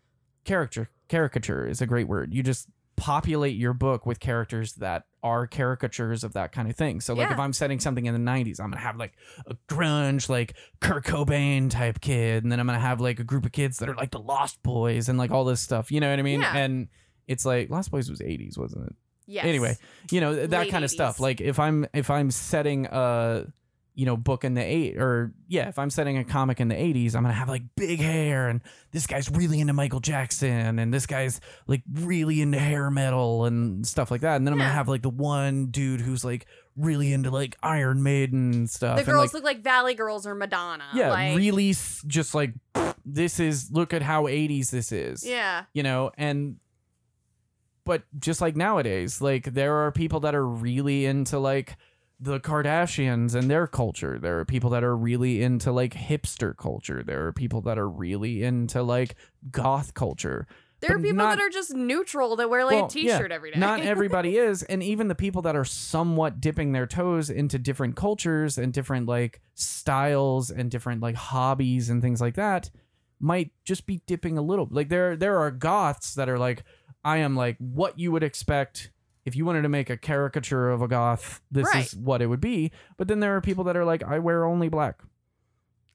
character 0.45 0.89
caricature 1.09 1.67
is 1.67 1.81
a 1.81 1.85
great 1.85 2.07
word. 2.07 2.33
You 2.33 2.43
just 2.43 2.67
populate 2.97 3.55
your 3.55 3.73
book 3.73 4.05
with 4.05 4.19
characters 4.19 4.73
that 4.73 5.03
are 5.23 5.47
caricatures 5.47 6.23
of 6.23 6.33
that 6.33 6.51
kind 6.51 6.69
of 6.69 6.75
thing. 6.75 6.99
So 6.99 7.13
like 7.13 7.27
Yeah. 7.29 7.33
if 7.33 7.39
I'm 7.39 7.53
setting 7.53 7.79
something 7.79 8.05
in 8.05 8.13
the 8.13 8.19
90s, 8.31 8.59
I'm 8.59 8.65
going 8.71 8.79
to 8.81 8.85
have 8.87 8.97
like 8.97 9.13
a 9.45 9.55
grunge 9.69 10.27
like 10.29 10.55
Kurt 10.81 11.05
Cobain 11.05 11.69
type 11.69 12.01
kid 12.01 12.43
and 12.43 12.51
then 12.51 12.59
I'm 12.59 12.65
going 12.65 12.77
to 12.79 12.85
have 12.85 12.99
like 12.99 13.19
a 13.19 13.23
group 13.23 13.45
of 13.45 13.51
kids 13.51 13.77
that 13.79 13.87
are 13.89 13.95
like 13.95 14.11
the 14.11 14.19
Lost 14.19 14.61
Boys 14.63 15.09
and 15.09 15.17
like 15.17 15.31
all 15.31 15.45
this 15.45 15.61
stuff. 15.61 15.91
You 15.91 15.99
know 16.01 16.09
what 16.09 16.19
I 16.19 16.23
mean? 16.23 16.41
Yeah. 16.41 16.57
And 16.57 16.87
it's 17.27 17.45
like 17.45 17.69
Lost 17.69 17.91
Boys 17.91 18.09
was 18.09 18.19
80s, 18.19 18.57
wasn't 18.57 18.87
it? 18.87 18.95
yes. 19.27 19.45
Anyway, 19.45 19.77
you 20.09 20.21
know 20.21 20.33
that 20.47 20.49
Late 20.61 20.71
kind 20.71 20.83
of 20.85 20.89
stuff. 20.89 21.19
Like 21.19 21.39
if 21.41 21.59
I'm 21.59 21.85
if 21.93 22.09
I'm 22.09 22.31
setting 22.31 22.85
a 22.87 23.45
you 23.97 24.05
know 24.05 24.15
book 24.15 24.43
in 24.43 24.53
the 24.53 24.61
eight 24.61 24.95
or 24.95 25.33
yeah, 25.47 25.67
if 25.69 25.79
I'm 25.79 25.89
setting 25.89 26.19
a 26.19 26.23
comic 26.23 26.61
in 26.61 26.67
the 26.67 26.75
80s, 26.75 27.15
I'm 27.15 27.23
gonna 27.23 27.33
have 27.33 27.49
like 27.49 27.63
big 27.75 27.99
hair 27.99 28.47
and 28.47 28.61
this 28.91 29.07
guy's 29.07 29.27
really 29.31 29.59
into 29.59 29.73
Michael 29.73 29.99
Jackson 29.99 30.77
and 30.77 30.93
this 30.93 31.07
guy's 31.07 31.41
like 31.65 31.81
really 31.91 32.39
into 32.41 32.59
hair 32.59 32.91
metal 32.91 33.45
and 33.45 33.85
stuff 33.87 34.11
like 34.11 34.21
that. 34.21 34.35
And 34.35 34.45
then 34.45 34.53
I'm 34.53 34.59
gonna 34.59 34.69
have 34.69 34.87
like 34.87 35.01
the 35.01 35.09
one 35.09 35.71
dude 35.71 35.99
who's 35.99 36.23
like 36.23 36.45
really 36.75 37.11
into 37.11 37.31
like 37.31 37.57
Iron 37.63 38.03
Maiden 38.03 38.67
stuff. 38.67 38.97
the 38.97 38.99
and, 38.99 39.07
girls 39.07 39.33
like, 39.33 39.33
look 39.33 39.43
like 39.43 39.63
Valley 39.63 39.95
Girls 39.95 40.27
or 40.27 40.35
Madonna. 40.35 40.85
yeah, 40.93 41.09
like, 41.09 41.35
really 41.35 41.73
just 42.05 42.35
like 42.35 42.53
this 43.03 43.39
is 43.39 43.71
look 43.71 43.95
at 43.95 44.03
how 44.03 44.25
80s 44.25 44.69
this 44.69 44.91
is 44.91 45.25
Yeah. 45.25 45.63
you 45.73 45.81
know 45.81 46.11
and 46.19 46.57
but 47.83 48.03
just 48.19 48.41
like 48.41 48.55
nowadays 48.55 49.21
like 49.21 49.45
there 49.45 49.73
are 49.73 49.91
people 49.91 50.19
that 50.19 50.35
are 50.35 50.45
really 50.45 51.07
into 51.07 51.39
like 51.39 51.77
the 52.19 52.39
kardashians 52.39 53.35
and 53.35 53.49
their 53.49 53.67
culture. 53.67 54.17
There 54.19 54.39
are 54.39 54.45
people 54.45 54.69
that 54.71 54.83
are 54.83 54.95
really 54.97 55.41
into 55.43 55.71
like 55.71 55.93
hipster 55.93 56.55
culture. 56.57 57.03
There 57.03 57.27
are 57.27 57.31
people 57.33 57.61
that 57.61 57.77
are 57.77 57.87
really 57.89 58.43
into 58.43 58.81
like 58.81 59.15
goth 59.51 59.93
culture. 59.93 60.47
There 60.79 60.95
are 60.95 60.99
people 60.99 61.15
not- 61.17 61.37
that 61.37 61.43
are 61.43 61.49
just 61.49 61.73
neutral 61.73 62.35
that 62.35 62.49
wear 62.51 62.63
like 62.65 62.75
Well, 62.75 62.85
a 62.85 62.89
t-shirt 62.89 63.31
every 63.31 63.51
day. 63.51 63.59
not 63.59 63.79
everybody 63.93 64.37
is. 64.37 64.61
And 64.63 64.81
even 64.83 65.07
the 65.07 65.15
people 65.15 65.41
that 65.43 65.55
are 65.55 65.65
somewhat 65.65 66.39
dipping 66.41 66.71
their 66.71 66.85
toes 66.87 67.29
into 67.29 67.57
different 67.59 67.95
cultures 67.95 68.57
and 68.59 68.71
different 68.73 69.07
like 69.07 69.41
styles 69.55 70.49
and 70.51 70.69
different 70.71 71.01
like 71.01 71.15
hobbies 71.15 71.89
and 71.89 72.01
things 72.01 72.21
like 72.21 72.35
that 72.35 72.69
might 73.19 73.51
just 73.65 73.87
be 73.87 74.01
dipping 74.05 74.37
a 74.37 74.41
little. 74.41 74.67
Like 74.69 74.89
there 74.89 75.15
there 75.15 75.37
are 75.39 75.49
goths 75.51 76.13
that 76.15 76.29
are 76.29 76.37
like 76.39 76.63
i 77.03 77.17
am 77.17 77.35
like 77.35 77.55
what 77.59 77.97
you 77.97 78.11
would 78.11 78.23
expect 78.23 78.91
if 79.27 79.35
you 79.35 79.45
wanted 79.45 79.61
to 79.61 79.69
make 79.69 79.89
a 79.91 79.97
caricature 79.97 80.69
of 80.71 80.81
a 80.81 80.87
goth 80.87 81.41
this 81.51 81.67
Right. 81.73 81.85
is 81.85 81.95
what 81.95 82.21
it 82.21 82.27
would 82.27 82.41
be 82.41 82.71
but 82.97 83.07
then 83.07 83.19
there 83.19 83.35
are 83.35 83.41
people 83.41 83.63
that 83.65 83.75
are 83.77 83.85
like 83.85 84.03
i 84.03 84.17
wear 84.17 84.45
only 84.45 84.69
black 84.69 85.01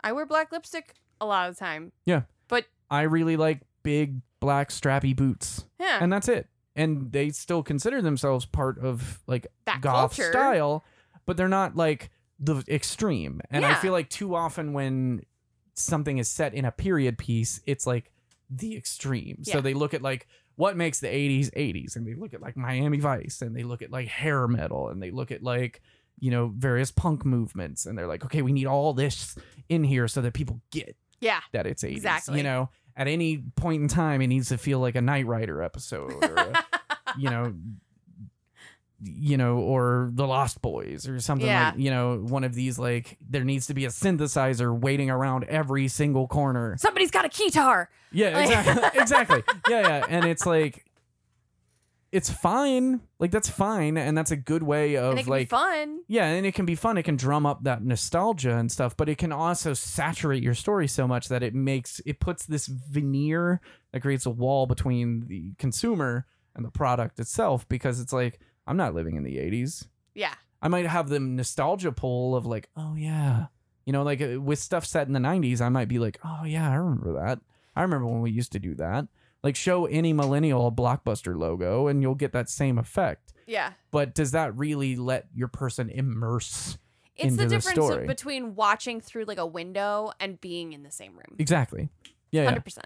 I 0.04 0.10
wear 0.12 0.26
black 0.26 0.50
lipstick 0.50 0.94
a 1.20 1.26
lot 1.26 1.48
of 1.48 1.54
the 1.54 1.60
time. 1.60 1.92
Yeah. 2.06 2.22
But 2.48 2.64
I 2.90 3.02
really 3.02 3.36
like 3.36 3.60
big 3.84 4.20
black 4.40 4.70
strappy 4.70 5.14
boots 5.14 5.64
Yeah. 5.78 5.98
and 6.00 6.12
that's 6.12 6.26
it. 6.26 6.48
And 6.74 7.12
they 7.12 7.30
still 7.30 7.62
consider 7.62 8.02
themselves 8.02 8.44
part 8.44 8.78
of 8.80 9.20
like 9.28 9.46
That 9.66 9.80
goth 9.80 10.16
culture. 10.16 10.32
style, 10.32 10.84
but 11.24 11.36
they're 11.36 11.46
not 11.48 11.76
like 11.76 12.10
the 12.40 12.64
extreme. 12.68 13.40
And 13.48 13.64
I 13.64 13.74
feel 13.74 13.92
like 13.92 14.08
too 14.10 14.34
often 14.34 14.72
when 14.72 15.22
something 15.74 16.18
is 16.18 16.28
set 16.28 16.52
in 16.52 16.64
a 16.64 16.72
period 16.72 17.16
piece, 17.16 17.60
it's 17.64 17.86
like 17.86 18.10
the 18.50 18.76
extreme. 18.76 19.44
So 19.44 19.60
they 19.60 19.72
look 19.72 19.94
at 19.94 20.02
like 20.02 20.26
what 20.62 20.76
makes 20.76 21.00
the 21.00 21.08
80s 21.08 21.50
80s 21.50 21.96
and 21.96 22.06
they 22.06 22.14
look 22.14 22.34
at 22.34 22.40
like 22.40 22.56
Miami 22.56 23.00
Vice 23.00 23.42
and 23.42 23.56
they 23.56 23.64
look 23.64 23.82
at 23.82 23.90
like 23.90 24.06
hair 24.06 24.46
metal 24.46 24.90
and 24.90 25.02
they 25.02 25.10
look 25.10 25.32
at 25.32 25.42
like 25.42 25.82
you 26.20 26.30
know 26.30 26.52
various 26.56 26.92
punk 26.92 27.24
movements 27.24 27.84
and 27.84 27.98
they're 27.98 28.06
like 28.06 28.24
okay 28.24 28.42
we 28.42 28.52
need 28.52 28.66
all 28.66 28.92
this 28.92 29.36
in 29.68 29.82
here 29.82 30.06
so 30.06 30.20
that 30.20 30.34
people 30.34 30.60
get 30.70 30.96
yeah. 31.22 31.40
that 31.52 31.66
it's 31.66 31.82
80s. 31.82 31.96
Exactly. 31.96 32.38
You 32.38 32.42
know, 32.42 32.70
at 32.96 33.08
any 33.08 33.38
point 33.56 33.82
in 33.82 33.88
time, 33.88 34.20
it 34.20 34.26
needs 34.26 34.48
to 34.48 34.58
feel 34.58 34.80
like 34.80 34.96
a 34.96 35.00
Knight 35.00 35.26
Rider 35.26 35.62
episode, 35.62 36.12
or 36.12 36.34
a, 36.34 36.64
you 37.18 37.30
know, 37.30 37.54
you 39.02 39.36
know, 39.36 39.56
or 39.58 40.10
the 40.12 40.26
Lost 40.26 40.62
Boys, 40.62 41.08
or 41.08 41.18
something 41.20 41.46
Yeah. 41.46 41.70
like 41.70 41.78
you 41.80 41.90
know, 41.90 42.18
one 42.18 42.44
of 42.44 42.54
these 42.54 42.78
like 42.78 43.18
there 43.28 43.44
needs 43.44 43.66
to 43.66 43.74
be 43.74 43.84
a 43.84 43.88
synthesizer 43.88 44.78
waiting 44.78 45.10
around 45.10 45.44
every 45.44 45.88
single 45.88 46.26
corner. 46.28 46.76
Somebody's 46.78 47.10
got 47.10 47.24
a 47.24 47.28
keytar. 47.28 47.86
Yeah, 48.12 48.34
Like- 48.36 48.44
exactly, 48.50 49.00
exactly. 49.00 49.42
Yeah, 49.68 49.80
yeah, 49.80 50.06
and 50.08 50.24
it's 50.24 50.46
like. 50.46 50.84
it's 52.12 52.28
fine. 52.28 53.00
Like 53.18 53.30
that's 53.30 53.48
fine, 53.48 53.96
and 53.96 54.16
that's 54.16 54.30
a 54.30 54.36
good 54.36 54.62
way 54.62 54.96
of 54.96 55.12
and 55.12 55.18
it 55.20 55.22
can 55.22 55.30
like 55.30 55.48
be 55.48 55.56
fun. 55.56 56.00
yeah, 56.08 56.26
and 56.26 56.44
it 56.44 56.52
can 56.52 56.66
be 56.66 56.74
fun. 56.74 56.98
It 56.98 57.04
can 57.04 57.16
drum 57.16 57.46
up 57.46 57.64
that 57.64 57.82
nostalgia 57.82 58.56
and 58.56 58.70
stuff, 58.70 58.96
but 58.96 59.08
it 59.08 59.16
can 59.16 59.32
also 59.32 59.72
saturate 59.72 60.42
your 60.42 60.52
story 60.54 60.86
so 60.88 61.08
much 61.08 61.28
that 61.28 61.42
it 61.42 61.54
makes 61.54 62.00
it 62.04 62.20
puts 62.20 62.44
this 62.44 62.66
veneer 62.66 63.60
that 63.92 64.00
creates 64.00 64.26
a 64.26 64.30
wall 64.30 64.66
between 64.66 65.26
the 65.26 65.52
consumer 65.58 66.26
and 66.54 66.66
the 66.66 66.70
product 66.70 67.18
itself 67.18 67.66
because 67.68 67.98
it's 67.98 68.12
like 68.12 68.38
I'm 68.66 68.76
not 68.76 68.94
living 68.94 69.16
in 69.16 69.22
the 69.24 69.36
80s. 69.36 69.86
Yeah. 70.14 70.34
I 70.62 70.68
might 70.68 70.86
have 70.86 71.08
the 71.08 71.18
nostalgia 71.18 71.92
pull 71.92 72.36
of 72.36 72.46
like, 72.46 72.68
oh 72.76 72.94
yeah, 72.94 73.46
you 73.84 73.92
know, 73.92 74.04
like 74.04 74.22
uh, 74.22 74.40
with 74.40 74.60
stuff 74.60 74.86
set 74.86 75.08
in 75.08 75.12
the 75.12 75.18
'90s, 75.18 75.60
I 75.60 75.68
might 75.68 75.88
be 75.88 75.98
like, 75.98 76.18
oh 76.24 76.44
yeah, 76.44 76.70
I 76.70 76.74
remember 76.74 77.14
that. 77.14 77.40
I 77.74 77.82
remember 77.82 78.06
when 78.06 78.20
we 78.20 78.30
used 78.30 78.52
to 78.52 78.60
do 78.60 78.74
that. 78.76 79.08
Like, 79.42 79.56
show 79.56 79.86
any 79.86 80.12
millennial 80.12 80.68
a 80.68 80.70
blockbuster 80.70 81.36
logo, 81.36 81.88
and 81.88 82.00
you'll 82.00 82.14
get 82.14 82.32
that 82.32 82.48
same 82.48 82.78
effect. 82.78 83.32
Yeah. 83.46 83.72
But 83.90 84.14
does 84.14 84.30
that 84.32 84.56
really 84.56 84.94
let 84.94 85.26
your 85.34 85.48
person 85.48 85.90
immerse? 85.90 86.78
It's 87.16 87.36
the 87.36 87.46
difference 87.46 88.06
between 88.06 88.54
watching 88.54 89.00
through 89.00 89.24
like 89.24 89.38
a 89.38 89.46
window 89.46 90.12
and 90.20 90.40
being 90.40 90.72
in 90.72 90.84
the 90.84 90.90
same 90.92 91.12
room. 91.14 91.36
Exactly. 91.38 91.88
Yeah, 92.30 92.44
yeah, 92.44 92.54
100%. 92.54 92.78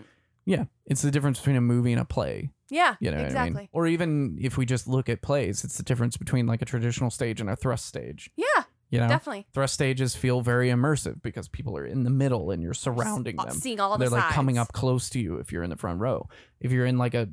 yeah. 0.47 0.65
It's 0.87 1.03
the 1.03 1.11
difference 1.11 1.39
between 1.39 1.57
a 1.57 1.61
movie 1.61 1.93
and 1.93 2.01
a 2.01 2.05
play. 2.05 2.51
Yeah. 2.70 2.96
You 3.00 3.11
know 3.11 3.16
what 3.18 3.24
I 3.24 3.26
exactly. 3.26 3.61
mean? 3.62 3.68
Or 3.72 3.87
even 3.87 4.38
if 4.40 4.57
we 4.57 4.66
just 4.66 4.87
look 4.88 5.09
at 5.09 5.22
plays, 5.22 5.64
it's 5.64 5.76
the 5.76 5.83
difference 5.83 6.16
between 6.16 6.46
like 6.46 6.62
a 6.62 6.64
traditional 6.64 7.11
stage 7.11 7.40
and 7.40 7.48
a 7.50 7.57
thrust 7.57 7.87
stage. 7.87 8.31
Yeah, 8.37 8.46
You 8.90 8.98
know, 9.00 9.09
definitely. 9.09 9.46
thrust 9.55 9.74
stages 9.74 10.14
feel 10.16 10.40
very 10.40 10.68
immersive 10.70 11.22
because 11.22 11.48
people 11.48 11.76
are 11.79 11.87
in 11.87 12.02
the 12.05 12.11
middle 12.11 12.50
and 12.50 12.62
you're 12.62 12.74
surrounding 12.74 13.37
them. 13.37 13.50
Seeing 13.50 13.79
all 13.81 13.96
They're 13.98 14.09
the 14.09 14.16
like 14.16 14.33
coming 14.33 14.59
up 14.59 14.72
close 14.72 15.09
to 15.11 15.20
you 15.20 15.37
if 15.37 15.52
you're 15.52 15.62
in 15.62 15.70
the 15.70 15.76
front 15.76 16.00
row. 16.00 16.29
If 16.61 16.72
you're 16.72 16.87
in 16.87 16.98
like 16.98 17.14
a 17.14 17.29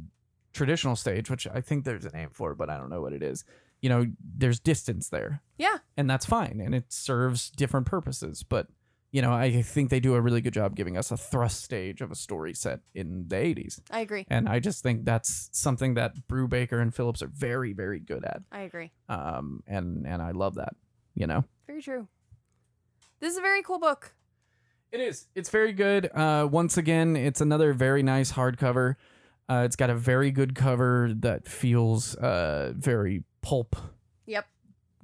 traditional 0.53 0.95
stage, 0.95 1.29
which 1.29 1.47
I 1.47 1.61
think 1.61 1.83
there's 1.83 2.05
a 2.05 2.11
name 2.11 2.29
for, 2.31 2.53
but 2.53 2.69
I 2.69 2.77
don't 2.77 2.89
know 2.89 3.01
what 3.01 3.13
it 3.13 3.23
is. 3.23 3.43
You 3.81 3.89
know, 3.89 4.05
there's 4.37 4.59
distance 4.59 5.09
there, 5.09 5.41
Yeah. 5.57 5.79
and 5.97 6.09
that's 6.09 6.25
fine, 6.25 6.61
and 6.63 6.73
it 6.73 6.93
serves 6.93 7.49
different 7.49 7.85
purposes. 7.85 8.41
But 8.43 8.67
you 9.13 9.21
know, 9.21 9.31
I 9.31 9.61
think 9.61 9.91
they 9.91 9.99
do 9.99 10.15
a 10.15 10.21
really 10.21 10.41
good 10.41 10.55
job 10.55 10.75
giving 10.75 10.97
us 10.97 11.11
a 11.11 11.17
thrust 11.17 11.63
stage 11.63 12.01
of 12.01 12.11
a 12.11 12.15
story 12.15 12.55
set 12.55 12.79
in 12.95 13.25
the 13.27 13.35
80s. 13.35 13.79
I 13.91 13.99
agree. 13.99 14.25
And 14.27 14.49
I 14.49 14.59
just 14.59 14.81
think 14.81 15.05
that's 15.05 15.49
something 15.53 15.93
that 15.93 16.27
Brubaker 16.27 16.81
and 16.81 16.93
Phillips 16.93 17.21
are 17.21 17.27
very, 17.27 17.73
very 17.73 17.99
good 17.99 18.25
at. 18.25 18.41
I 18.51 18.61
agree. 18.61 18.91
Um, 19.09 19.61
and 19.67 20.07
and 20.07 20.19
I 20.19 20.31
love 20.31 20.55
that. 20.55 20.73
You 21.13 21.27
know, 21.27 21.45
Very 21.67 21.83
true. 21.83 22.07
This 23.19 23.33
is 23.33 23.37
a 23.37 23.41
very 23.41 23.61
cool 23.61 23.77
book. 23.77 24.15
it 24.91 24.99
is. 24.99 25.27
It's 25.35 25.51
very 25.51 25.73
good. 25.73 26.09
Uh, 26.11 26.47
once 26.51 26.75
again, 26.75 27.15
it's 27.15 27.39
another 27.39 27.71
very 27.73 28.01
nice 28.01 28.31
hardcover. 28.31 28.95
Uh, 29.47 29.61
it's 29.63 29.75
got 29.75 29.91
a 29.91 29.95
very 29.95 30.31
good 30.31 30.55
cover 30.55 31.11
that 31.19 31.47
feels 31.47 32.15
uh 32.15 32.73
very 32.75 33.25
pulp. 33.43 33.75
Yep. 34.25 34.47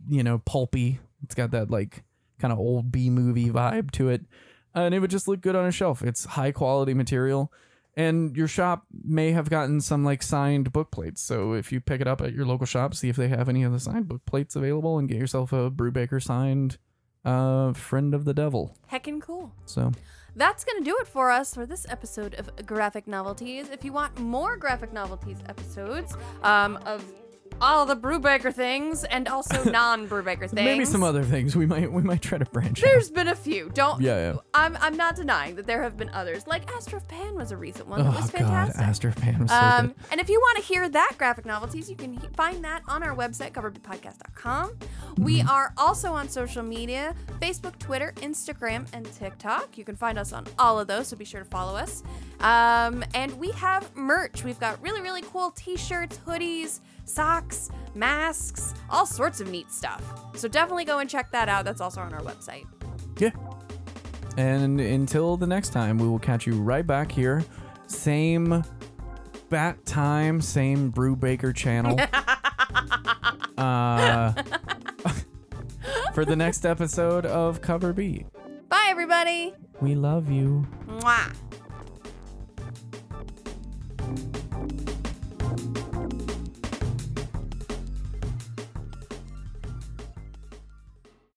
You 0.08 0.24
know, 0.24 0.40
pulpy. 0.40 1.00
It's 1.22 1.36
got 1.36 1.52
that 1.52 1.70
like 1.70 2.04
kind 2.40 2.52
of 2.52 2.60
old 2.60 2.92
B 2.92 3.10
movie 3.10 3.50
vibe 3.50 3.92
to 3.92 4.10
it, 4.10 4.26
and 4.74 4.94
it 4.94 5.00
would 5.00 5.12
just 5.12 5.28
look 5.28 5.42
good 5.42 5.56
on 5.56 5.66
a 5.66 5.72
shelf. 5.72 6.02
It's 6.02 6.26
high 6.26 6.52
quality 6.52 6.94
material. 6.94 7.52
And 7.98 8.38
your 8.38 8.48
shop 8.48 8.86
may 9.04 9.32
have 9.32 9.50
gotten 9.50 9.82
some 9.82 10.06
like 10.06 10.24
signed 10.24 10.72
book 10.72 10.90
plates. 10.90 11.22
So 11.22 11.54
if 11.54 11.72
you 11.74 11.82
pick 11.82 12.00
it 12.00 12.08
up 12.08 12.22
at 12.22 12.34
your 12.34 12.46
local 12.46 12.66
shop, 12.66 12.94
see 12.94 13.10
if 13.10 13.18
they 13.18 13.28
have 13.28 13.50
any 13.50 13.64
of 13.64 13.74
the 13.74 13.80
signed 13.80 14.08
book 14.08 14.26
plates 14.26 14.56
available 14.56 14.98
and 14.98 15.10
get 15.10 15.18
yourself 15.18 15.52
a 15.52 15.70
Brubaker 15.70 16.24
signed 16.24 16.78
uh 17.26 17.74
friend 17.74 18.14
of 18.14 18.24
the 18.24 18.34
devil. 18.34 18.78
Heckin' 18.90 19.20
cool. 19.22 19.52
So 19.66 19.92
That's 20.36 20.64
going 20.64 20.82
to 20.82 20.90
do 20.90 20.96
it 21.02 21.08
for 21.08 21.32
us 21.32 21.54
for 21.54 21.66
this 21.66 21.86
episode 21.90 22.36
of 22.36 22.66
Graphic 22.66 23.08
Novelties. 23.08 23.70
If 23.70 23.84
you 23.84 23.92
want 23.92 24.18
more 24.20 24.56
Graphic 24.56 24.94
Novelties 24.94 25.40
episodes 25.48 26.16
um, 26.44 26.78
of 26.86 27.04
all 27.62 27.86
the 27.86 27.96
Brubaker 27.96 28.54
things 28.54 29.04
and 29.04 29.28
also 29.28 29.64
non 29.72 30.08
Brubaker 30.08 30.42
things, 30.42 30.54
maybe 30.54 30.86
some 30.86 31.04
other 31.04 31.24
things 31.24 31.56
we 31.56 31.66
might 31.66 31.92
we 31.92 32.02
might 32.02 32.22
try 32.22 32.38
to 32.38 32.46
branch 32.46 32.80
out. 32.84 32.88
There's 32.88 33.10
been 33.12 33.28
a 33.28 33.36
few. 33.36 33.70
Don't. 33.74 34.02
Yeah, 34.02 34.32
yeah. 34.34 34.38
I'm, 34.54 34.78
I'm 34.82 34.96
not 34.98 35.16
denying 35.16 35.56
that 35.56 35.68
there 35.68 35.84
have 35.84 35.98
been 35.98 36.10
others. 36.10 36.46
Like 36.48 36.70
Aster 36.72 36.98
of 36.98 37.08
Pan 37.08 37.36
was 37.36 37.52
a 37.52 37.58
recent 37.58 37.88
one 37.88 38.04
that 38.04 38.08
Oh 38.14 38.22
was 38.22 38.30
god, 38.32 38.40
fantastic. 38.40 38.82
Aster 38.82 39.12
Pan 39.12 39.40
was 39.40 39.50
so 39.52 39.58
Um, 39.58 39.88
good. 39.88 39.96
and 40.12 40.22
if 40.22 40.30
you 40.30 40.40
want 40.40 40.58
to 40.58 40.64
hear 40.64 40.88
that 40.90 41.14
graphic 41.18 41.46
novelties, 41.46 41.90
you 41.90 41.96
can 41.96 42.14
he- 42.14 42.28
find 42.36 42.64
that 42.64 42.82
on 42.88 43.04
our 43.04 43.16
website, 43.16 43.52
coverbpodcast.com. 43.54 44.78
We 45.18 45.40
Mm-hmm. 45.40 45.50
are 45.50 45.74
also 45.78 46.12
on 46.14 46.28
social 46.30 46.64
media 46.64 47.16
Facebook, 47.42 47.78
Twitter, 47.80 48.14
Instagram, 48.18 48.86
and 48.94 49.06
TikTok. 49.14 49.78
You 49.78 49.84
can 49.86 49.96
find 49.96 50.18
us 50.20 50.34
on 50.34 50.46
all 50.58 50.80
of 50.80 50.88
those, 50.88 51.08
so 51.08 51.16
be 51.18 51.24
sure 51.26 51.40
to 51.42 51.46
follow 51.50 51.76
us. 51.78 52.04
Um, 52.42 53.04
and 53.14 53.38
we 53.40 53.52
have 53.52 53.96
merch. 53.96 54.44
We've 54.44 54.60
got 54.60 54.82
really, 54.82 55.02
really 55.02 55.22
cool 55.22 55.52
t 55.52 55.78
shirts, 55.78 56.20
hoodies, 56.26 56.80
socks, 57.10 57.70
masks, 57.96 58.74
all 58.90 59.06
sorts 59.06 59.42
of 59.42 59.50
neat 59.50 59.72
stuff. 59.72 60.04
So 60.36 60.48
definitely 60.48 60.86
go 60.86 61.00
and 61.00 61.10
check 61.10 61.32
that 61.32 61.50
out. 61.50 61.66
That's 61.66 61.82
also 61.82 62.02
on 62.02 62.14
our 62.14 62.22
website. 62.22 62.66
Yeah. 63.18 63.32
And 64.38 64.80
until 64.80 65.36
the 65.38 65.48
next 65.48 65.70
time, 65.70 65.98
we 65.98 66.08
will 66.08 66.20
catch 66.20 66.48
you 66.48 66.62
right 66.62 66.86
back 66.86 67.12
here. 67.12 67.44
Same 67.88 68.64
bat 69.50 69.86
time, 69.86 70.40
same 70.42 70.92
Brubaker 70.92 71.54
channel. 71.56 72.00
uh, 73.58 74.34
for 76.14 76.24
the 76.24 76.36
next 76.36 76.66
episode 76.66 77.26
of 77.26 77.62
Cover 77.62 77.94
B. 77.94 78.26
Bye, 78.70 78.88
everybody. 78.90 79.54
We 79.82 79.96
love 79.96 80.30
you. 80.30 80.68
Mwah. 80.88 81.34